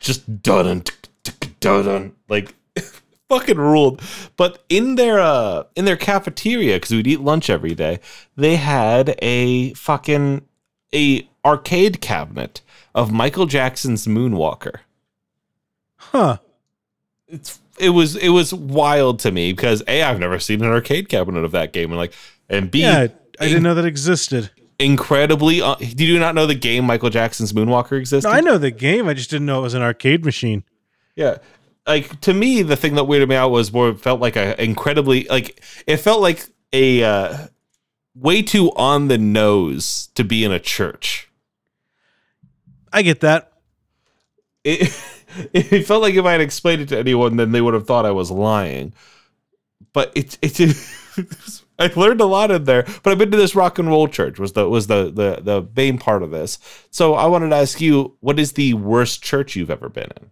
Just 0.00 0.42
dun 0.42 0.82
dun 1.60 1.84
dun 1.84 2.12
like 2.28 2.54
fucking 3.30 3.56
ruled. 3.56 4.02
But 4.36 4.62
in 4.68 4.96
their 4.96 5.18
uh 5.20 5.64
in 5.74 5.86
their 5.86 5.96
cafeteria, 5.96 6.76
because 6.76 6.90
we'd 6.90 7.06
eat 7.06 7.20
lunch 7.20 7.48
every 7.48 7.74
day, 7.74 8.00
they 8.36 8.56
had 8.56 9.14
a 9.22 9.72
fucking 9.74 10.42
a 10.94 11.26
arcade 11.44 12.00
cabinet 12.02 12.60
of 12.94 13.10
Michael 13.10 13.46
Jackson's 13.46 14.06
Moonwalker. 14.06 14.80
Huh. 15.96 16.38
It's 17.28 17.60
it 17.78 17.90
was 17.90 18.16
it 18.16 18.30
was 18.30 18.52
wild 18.52 19.20
to 19.20 19.30
me 19.30 19.52
because 19.52 19.82
A, 19.88 20.02
I've 20.02 20.18
never 20.18 20.38
seen 20.38 20.62
an 20.62 20.70
arcade 20.70 21.08
cabinet 21.08 21.44
of 21.44 21.52
that 21.52 21.72
game 21.72 21.90
and 21.90 21.98
like 21.98 22.12
and 22.48 22.70
B 22.70 22.82
Yeah, 22.82 23.06
I 23.38 23.46
didn't 23.48 23.62
know 23.62 23.74
that 23.74 23.84
existed. 23.86 24.50
incredibly. 24.78 25.62
Uh, 25.62 25.76
did 25.76 26.00
you 26.00 26.18
not 26.18 26.34
know 26.34 26.46
the 26.46 26.54
game 26.54 26.84
Michael 26.84 27.10
Jackson's 27.10 27.52
Moonwalker 27.52 27.98
existed? 27.98 28.28
No, 28.28 28.34
I 28.34 28.40
know 28.40 28.58
the 28.58 28.70
game. 28.70 29.06
I 29.08 29.14
just 29.14 29.30
didn't 29.30 29.46
know 29.46 29.60
it 29.60 29.62
was 29.62 29.74
an 29.74 29.82
arcade 29.82 30.24
machine. 30.24 30.64
Yeah, 31.14 31.38
like 31.90 32.20
to 32.20 32.32
me, 32.32 32.62
the 32.62 32.76
thing 32.76 32.94
that 32.94 33.04
weirded 33.04 33.28
me 33.28 33.34
out 33.34 33.50
was 33.50 33.72
more 33.72 33.94
felt 33.94 34.20
like 34.20 34.36
a 34.36 34.62
incredibly 34.62 35.24
like 35.24 35.60
it 35.86 35.96
felt 35.96 36.20
like 36.20 36.48
a 36.72 37.02
uh, 37.02 37.46
way 38.14 38.42
too 38.42 38.70
on 38.76 39.08
the 39.08 39.18
nose 39.18 40.08
to 40.14 40.22
be 40.22 40.44
in 40.44 40.52
a 40.52 40.60
church. 40.60 41.28
I 42.92 43.02
get 43.02 43.20
that. 43.20 43.52
It 44.62 44.92
it 45.52 45.86
felt 45.86 46.02
like 46.02 46.14
if 46.14 46.24
I 46.24 46.32
had 46.32 46.40
explained 46.40 46.82
it 46.82 46.88
to 46.90 46.98
anyone, 46.98 47.36
then 47.36 47.50
they 47.50 47.60
would 47.60 47.74
have 47.74 47.86
thought 47.86 48.06
I 48.06 48.12
was 48.12 48.30
lying. 48.30 48.94
But 49.92 50.12
it 50.14 50.38
it, 50.42 50.60
it 50.60 50.76
I 51.80 51.90
learned 51.96 52.20
a 52.20 52.26
lot 52.26 52.52
in 52.52 52.64
there. 52.64 52.84
But 53.02 53.10
I've 53.10 53.18
been 53.18 53.32
to 53.32 53.36
this 53.36 53.56
rock 53.56 53.80
and 53.80 53.88
roll 53.88 54.06
church 54.06 54.38
was 54.38 54.52
the 54.52 54.68
was 54.68 54.86
the 54.86 55.04
the 55.06 55.40
the 55.42 55.68
main 55.74 55.98
part 55.98 56.22
of 56.22 56.30
this. 56.30 56.60
So 56.92 57.14
I 57.14 57.26
wanted 57.26 57.48
to 57.48 57.56
ask 57.56 57.80
you, 57.80 58.16
what 58.20 58.38
is 58.38 58.52
the 58.52 58.74
worst 58.74 59.24
church 59.24 59.56
you've 59.56 59.70
ever 59.70 59.88
been 59.88 60.12
in? 60.20 60.30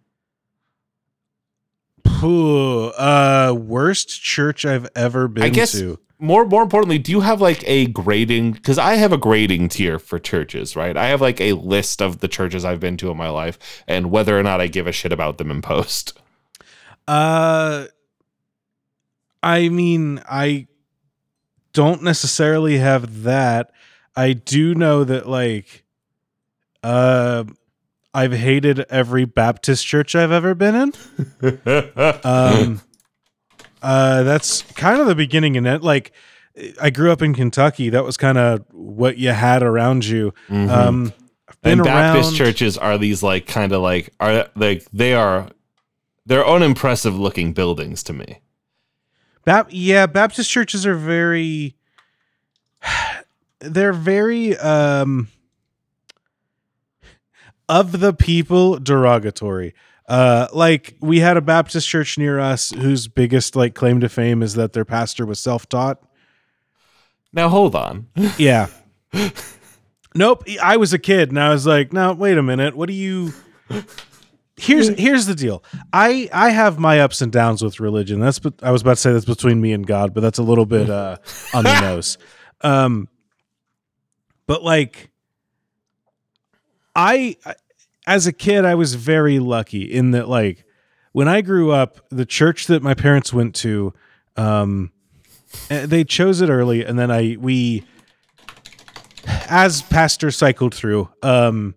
Uh, 2.96 3.54
worst 3.54 4.22
church 4.22 4.64
I've 4.64 4.88
ever 4.94 5.28
been 5.28 5.44
I 5.44 5.48
guess 5.48 5.72
to. 5.72 5.98
more 6.18 6.44
more 6.44 6.62
importantly, 6.62 6.98
do 6.98 7.12
you 7.12 7.20
have 7.20 7.40
like 7.40 7.62
a 7.66 7.86
grading? 7.86 8.52
Because 8.52 8.78
I 8.78 8.94
have 8.94 9.12
a 9.12 9.18
grading 9.18 9.68
tier 9.68 9.98
for 9.98 10.18
churches, 10.18 10.74
right? 10.76 10.96
I 10.96 11.06
have 11.06 11.20
like 11.20 11.40
a 11.40 11.52
list 11.52 12.02
of 12.02 12.20
the 12.20 12.28
churches 12.28 12.64
I've 12.64 12.80
been 12.80 12.96
to 12.98 13.10
in 13.10 13.16
my 13.16 13.28
life 13.28 13.58
and 13.86 14.10
whether 14.10 14.38
or 14.38 14.42
not 14.42 14.60
I 14.60 14.66
give 14.66 14.86
a 14.86 14.92
shit 14.92 15.12
about 15.12 15.38
them 15.38 15.50
in 15.50 15.62
post. 15.62 16.18
Uh, 17.08 17.86
I 19.42 19.70
mean, 19.70 20.20
I 20.28 20.66
don't 21.72 22.02
necessarily 22.02 22.76
have 22.76 23.22
that. 23.22 23.70
I 24.14 24.34
do 24.34 24.74
know 24.74 25.04
that, 25.04 25.26
like, 25.26 25.84
uh, 26.82 27.44
I've 28.14 28.32
hated 28.32 28.80
every 28.90 29.24
Baptist 29.26 29.86
church 29.86 30.14
I've 30.14 30.32
ever 30.32 30.54
been 30.54 30.74
in. 30.74 30.92
Um, 32.24 32.80
uh, 33.82 34.22
that's 34.24 34.62
kind 34.72 35.00
of 35.00 35.06
the 35.06 35.14
beginning 35.14 35.54
in 35.54 35.66
it. 35.66 35.82
Like, 35.82 36.12
I 36.80 36.90
grew 36.90 37.12
up 37.12 37.22
in 37.22 37.34
Kentucky. 37.34 37.90
That 37.90 38.04
was 38.04 38.16
kind 38.16 38.36
of 38.38 38.64
what 38.72 39.18
you 39.18 39.30
had 39.30 39.62
around 39.62 40.04
you. 40.04 40.34
Mhm. 40.48 40.68
Um, 40.68 41.12
and 41.62 41.82
Baptist 41.84 42.30
around- 42.30 42.36
churches 42.36 42.76
are 42.78 42.98
these 42.98 43.22
like 43.22 43.46
kind 43.46 43.72
of 43.72 43.82
like 43.82 44.12
are 44.20 44.48
like 44.56 44.84
they 44.92 45.14
are 45.14 45.48
they're 46.26 46.46
unimpressive 46.46 47.16
looking 47.18 47.52
buildings 47.52 48.02
to 48.04 48.12
me. 48.12 48.40
Bap- 49.44 49.68
yeah, 49.70 50.06
Baptist 50.06 50.50
churches 50.50 50.84
are 50.86 50.94
very 50.96 51.76
they're 53.60 53.92
very 53.92 54.56
um 54.58 55.28
of 57.68 58.00
the 58.00 58.12
people 58.12 58.78
derogatory. 58.78 59.74
Uh 60.08 60.48
like 60.52 60.96
we 61.00 61.20
had 61.20 61.36
a 61.36 61.40
Baptist 61.42 61.86
church 61.88 62.16
near 62.18 62.38
us 62.40 62.70
whose 62.70 63.08
biggest 63.08 63.54
like 63.56 63.74
claim 63.74 64.00
to 64.00 64.08
fame 64.08 64.42
is 64.42 64.54
that 64.54 64.72
their 64.72 64.84
pastor 64.84 65.26
was 65.26 65.38
self-taught. 65.38 66.02
Now 67.32 67.48
hold 67.48 67.74
on. 67.74 68.06
Yeah. 68.38 68.68
nope, 70.14 70.44
I 70.62 70.76
was 70.76 70.92
a 70.92 70.98
kid 70.98 71.28
and 71.30 71.38
I 71.40 71.50
was 71.50 71.66
like, 71.66 71.92
"No, 71.92 72.12
wait 72.12 72.38
a 72.38 72.42
minute. 72.42 72.76
What 72.76 72.86
do 72.88 72.94
you 72.94 73.32
Here's 74.60 74.88
here's 74.88 75.26
the 75.26 75.34
deal. 75.36 75.62
I 75.92 76.28
I 76.32 76.50
have 76.50 76.78
my 76.80 76.98
ups 77.00 77.20
and 77.22 77.30
downs 77.30 77.62
with 77.62 77.78
religion. 77.78 78.18
That's 78.18 78.38
bet- 78.40 78.54
I 78.62 78.70
was 78.72 78.82
about 78.82 78.92
to 78.92 78.96
say 78.96 79.12
that's 79.12 79.24
between 79.24 79.60
me 79.60 79.72
and 79.72 79.86
God, 79.86 80.12
but 80.14 80.20
that's 80.20 80.38
a 80.38 80.42
little 80.42 80.66
bit 80.66 80.90
uh 80.90 81.18
on 81.54 81.64
the 81.64 81.80
nose. 81.82 82.18
Um 82.62 83.08
but 84.46 84.64
like 84.64 85.10
I 86.98 87.36
as 88.08 88.26
a 88.26 88.32
kid 88.32 88.64
I 88.64 88.74
was 88.74 88.94
very 88.96 89.38
lucky 89.38 89.82
in 89.82 90.10
that 90.10 90.28
like 90.28 90.64
when 91.12 91.28
I 91.28 91.40
grew 91.42 91.70
up, 91.70 92.00
the 92.10 92.26
church 92.26 92.66
that 92.66 92.82
my 92.82 92.94
parents 92.94 93.32
went 93.32 93.54
to 93.56 93.92
um 94.36 94.90
eh, 95.70 95.86
they 95.86 96.02
chose 96.04 96.40
it 96.40 96.48
early 96.50 96.84
and 96.84 96.98
then 96.98 97.10
I 97.10 97.36
we 97.38 97.84
as 99.48 99.82
pastor 99.82 100.30
cycled 100.32 100.74
through 100.74 101.08
um 101.22 101.74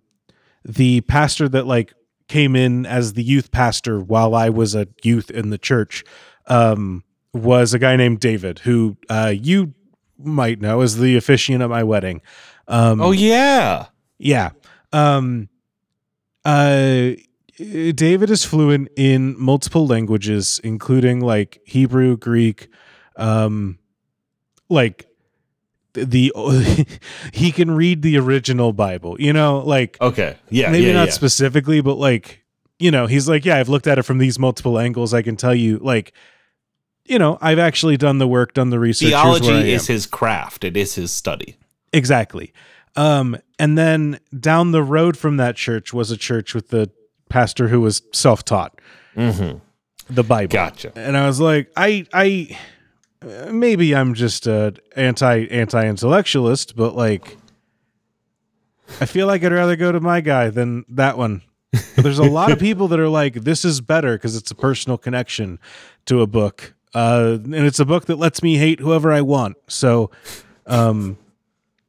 the 0.65 1.01
pastor 1.01 1.47
that 1.49 1.67
like 1.67 1.93
came 2.27 2.55
in 2.55 2.85
as 2.85 3.13
the 3.13 3.23
youth 3.23 3.51
pastor 3.51 3.99
while 3.99 4.33
I 4.33 4.49
was 4.49 4.73
a 4.73 4.87
youth 5.03 5.29
in 5.29 5.51
the 5.51 5.57
church 5.59 6.03
um 6.47 7.03
was 7.33 7.73
a 7.75 7.79
guy 7.79 7.95
named 7.95 8.19
David 8.19 8.59
who 8.59 8.97
uh 9.09 9.33
you 9.35 9.73
might 10.17 10.59
know 10.61 10.81
as 10.81 10.97
the 10.97 11.15
officiant 11.15 11.61
at 11.61 11.69
my 11.69 11.83
wedding. 11.83 12.21
Um 12.67 13.01
Oh 13.01 13.11
yeah. 13.11 13.87
yeah. 14.17 14.51
Um 14.93 15.49
uh 16.45 17.11
David 17.57 18.29
is 18.29 18.43
fluent 18.43 18.89
in 18.97 19.35
multiple 19.39 19.85
languages 19.85 20.59
including 20.63 21.19
like 21.19 21.61
Hebrew, 21.65 22.17
Greek, 22.17 22.69
um 23.15 23.77
like 24.69 25.07
the 25.93 26.31
he 27.33 27.51
can 27.51 27.71
read 27.71 28.01
the 28.01 28.17
original 28.17 28.73
Bible. 28.73 29.19
You 29.19 29.33
know, 29.33 29.59
like 29.59 29.99
Okay. 30.01 30.37
Yeah. 30.49 30.71
maybe 30.71 30.87
yeah, 30.87 30.93
not 30.93 31.07
yeah. 31.07 31.13
specifically, 31.13 31.81
but 31.81 31.95
like, 31.95 32.43
you 32.79 32.91
know, 32.91 33.05
he's 33.07 33.27
like, 33.27 33.45
yeah, 33.45 33.57
I've 33.57 33.69
looked 33.69 33.87
at 33.87 33.99
it 33.99 34.03
from 34.03 34.17
these 34.17 34.39
multiple 34.39 34.79
angles. 34.79 35.13
I 35.13 35.21
can 35.21 35.35
tell 35.35 35.53
you 35.53 35.77
like 35.79 36.13
you 37.05 37.19
know, 37.19 37.37
I've 37.41 37.59
actually 37.59 37.97
done 37.97 38.19
the 38.19 38.27
work, 38.27 38.53
done 38.53 38.69
the 38.69 38.79
research. 38.79 39.09
Here's 39.09 39.23
where 39.23 39.33
I 39.33 39.39
Theology 39.39 39.73
is 39.73 39.87
his 39.87 40.05
craft. 40.05 40.63
It 40.63 40.77
is 40.77 40.95
his 40.95 41.11
study. 41.11 41.57
Exactly. 41.91 42.53
Um, 42.95 43.37
and 43.57 43.77
then 43.77 44.19
down 44.37 44.71
the 44.71 44.83
road 44.83 45.17
from 45.17 45.37
that 45.37 45.55
church 45.55 45.93
was 45.93 46.11
a 46.11 46.17
church 46.17 46.53
with 46.53 46.69
the 46.69 46.89
pastor 47.29 47.67
who 47.69 47.81
was 47.81 48.01
self-taught 48.13 48.79
Mm-hmm. 49.15 49.57
the 50.13 50.23
Bible. 50.23 50.51
Gotcha. 50.53 50.91
And 50.95 51.15
I 51.17 51.25
was 51.27 51.39
like, 51.39 51.69
I, 51.75 52.05
I, 52.13 52.57
maybe 53.51 53.93
I'm 53.95 54.13
just 54.13 54.47
a 54.47 54.73
anti 54.95 55.47
anti 55.47 55.85
intellectualist, 55.85 56.75
but 56.75 56.95
like, 56.95 57.37
I 58.99 59.05
feel 59.05 59.27
like 59.27 59.43
I'd 59.43 59.51
rather 59.51 59.75
go 59.75 59.91
to 59.91 59.99
my 59.99 60.21
guy 60.21 60.49
than 60.49 60.85
that 60.89 61.17
one. 61.17 61.41
But 61.71 62.03
there's 62.03 62.19
a 62.19 62.23
lot 62.23 62.51
of 62.51 62.59
people 62.67 62.87
that 62.89 62.99
are 62.99 63.07
like, 63.09 63.35
this 63.35 63.63
is 63.63 63.79
better 63.79 64.15
because 64.17 64.35
it's 64.35 64.51
a 64.51 64.55
personal 64.55 64.97
connection 64.97 65.59
to 66.05 66.21
a 66.21 66.27
book, 66.27 66.73
uh, 66.93 67.37
and 67.43 67.55
it's 67.55 67.79
a 67.79 67.85
book 67.85 68.05
that 68.05 68.17
lets 68.17 68.43
me 68.43 68.57
hate 68.57 68.79
whoever 68.81 69.11
I 69.13 69.21
want. 69.21 69.55
So, 69.67 70.11
um, 70.67 71.17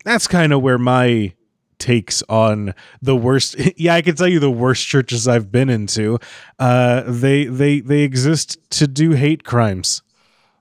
that's 0.05 0.27
kind 0.27 0.53
of 0.53 0.63
where 0.63 0.79
my 0.79 1.33
takes 1.79 2.23
on 2.29 2.75
the 3.01 3.17
worst 3.17 3.57
yeah 3.77 3.95
i 3.95 4.03
can 4.03 4.15
tell 4.15 4.29
you 4.29 4.39
the 4.39 4.51
worst 4.51 4.87
churches 4.87 5.27
i've 5.27 5.51
been 5.51 5.69
into 5.69 6.17
uh 6.61 7.03
they 7.07 7.45
they 7.47 7.81
they 7.81 8.03
exist 8.03 8.57
to 8.71 8.87
do 8.87 9.13
hate 9.13 9.43
crimes 9.43 10.01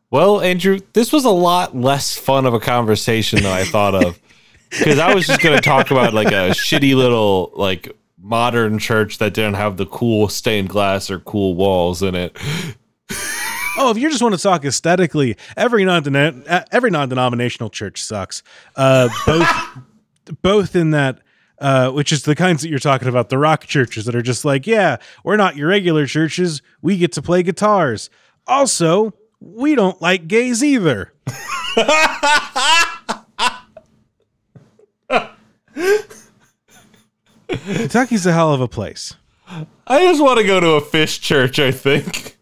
Well, 0.09 0.41
Andrew, 0.41 0.79
this 0.93 1.13
was 1.13 1.23
a 1.23 1.29
lot 1.29 1.73
less 1.75 2.17
fun 2.17 2.45
of 2.45 2.53
a 2.53 2.59
conversation 2.59 3.43
than 3.43 3.51
I 3.51 3.63
thought 3.63 3.95
of. 3.95 4.19
Because 4.69 4.99
I 4.99 5.13
was 5.13 5.27
just 5.27 5.41
going 5.41 5.55
to 5.55 5.61
talk 5.61 5.91
about 5.91 6.13
like 6.13 6.27
a 6.27 6.51
shitty 6.51 6.95
little 6.95 7.51
like 7.55 7.91
modern 8.17 8.79
church 8.79 9.17
that 9.17 9.33
didn't 9.33 9.55
have 9.55 9.75
the 9.75 9.85
cool 9.85 10.29
stained 10.29 10.69
glass 10.69 11.11
or 11.11 11.19
cool 11.19 11.55
walls 11.55 12.01
in 12.01 12.15
it. 12.15 12.37
Oh 13.77 13.91
if 13.91 13.97
you 13.97 14.09
just 14.09 14.21
want 14.21 14.35
to 14.35 14.41
talk 14.41 14.65
aesthetically 14.65 15.35
every 15.57 15.85
non 15.85 16.03
every 16.71 16.89
non-denominational 16.91 17.69
church 17.69 18.03
sucks 18.03 18.43
uh 18.75 19.09
both 19.25 19.47
both 20.41 20.75
in 20.75 20.91
that 20.91 21.21
uh, 21.59 21.91
which 21.91 22.11
is 22.11 22.23
the 22.23 22.35
kinds 22.35 22.63
that 22.63 22.69
you're 22.69 22.79
talking 22.79 23.07
about, 23.07 23.29
the 23.29 23.37
rock 23.37 23.65
churches 23.65 24.05
that 24.05 24.15
are 24.15 24.23
just 24.23 24.43
like, 24.43 24.65
yeah, 24.65 24.97
we're 25.23 25.37
not 25.37 25.55
your 25.55 25.69
regular 25.69 26.07
churches. 26.07 26.59
We 26.81 26.97
get 26.97 27.11
to 27.13 27.21
play 27.21 27.43
guitars. 27.43 28.09
Also, 28.47 29.13
we 29.39 29.75
don't 29.75 30.01
like 30.01 30.27
gays 30.27 30.63
either. 30.63 31.13
Kentucky's 37.47 38.25
a 38.25 38.33
hell 38.33 38.53
of 38.53 38.61
a 38.61 38.67
place. 38.67 39.13
I 39.85 40.05
just 40.07 40.21
want 40.21 40.39
to 40.39 40.43
go 40.45 40.59
to 40.59 40.71
a 40.71 40.81
fish 40.81 41.19
church, 41.19 41.59
I 41.59 41.71
think. 41.71 42.37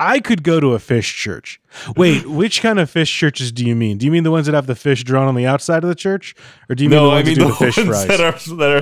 I 0.00 0.18
could 0.20 0.42
go 0.42 0.58
to 0.60 0.72
a 0.72 0.78
fish 0.78 1.14
church. 1.14 1.60
Wait, 1.94 2.26
which 2.28 2.62
kind 2.62 2.78
of 2.80 2.88
fish 2.90 3.14
churches 3.14 3.52
do 3.52 3.64
you 3.64 3.76
mean? 3.76 3.98
Do 3.98 4.06
you 4.06 4.10
mean 4.12 4.22
the 4.24 4.30
ones 4.30 4.46
that 4.46 4.54
have 4.54 4.66
the 4.66 4.74
fish 4.74 5.04
drawn 5.04 5.28
on 5.28 5.34
the 5.34 5.46
outside 5.46 5.84
of 5.84 5.88
the 5.88 5.94
church, 5.94 6.34
or 6.70 6.74
do 6.74 6.82
you 6.84 6.90
mean 6.90 7.02
the 7.02 7.08
ones 7.08 7.28
I 7.28 7.30
mean 7.30 7.38
that 7.38 7.44
do 7.44 7.48
the 7.50 7.54
fish 7.54 7.76
ones 7.76 7.88
fries? 7.88 8.06
that 8.08 8.20
are 8.20 8.32
that 8.56 8.72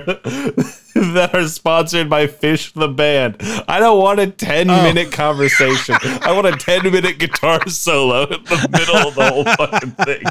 are 0.97 1.03
that 1.13 1.35
are 1.35 1.49
sponsored 1.49 2.09
by 2.09 2.27
Phish 2.29 2.73
the 2.73 2.89
band. 2.89 3.37
I 3.69 3.81
don't 3.81 4.01
want 4.01 4.21
a 4.21 4.29
ten 4.29 4.71
Oh. 4.71 4.83
minute 4.83 5.11
conversation. 5.13 5.97
I 6.03 6.33
want 6.33 6.47
a 6.47 6.53
ten 6.57 6.85
minute 6.91 7.19
guitar 7.19 7.67
solo 7.69 8.23
in 8.25 8.45
the 8.45 8.69
middle 8.71 8.97
of 9.09 9.15
the 9.17 9.29
whole 9.31 9.45
fucking 9.45 9.91
thing. 10.07 10.23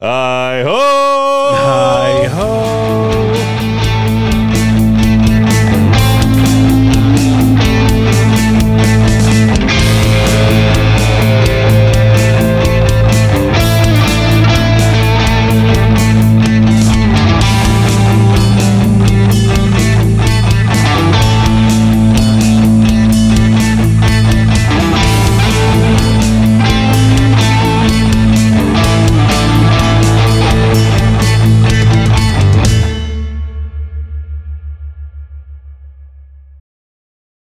I 0.00 0.62
hope. 0.64 1.56
Hi 1.58 2.24
ho. 2.32 3.75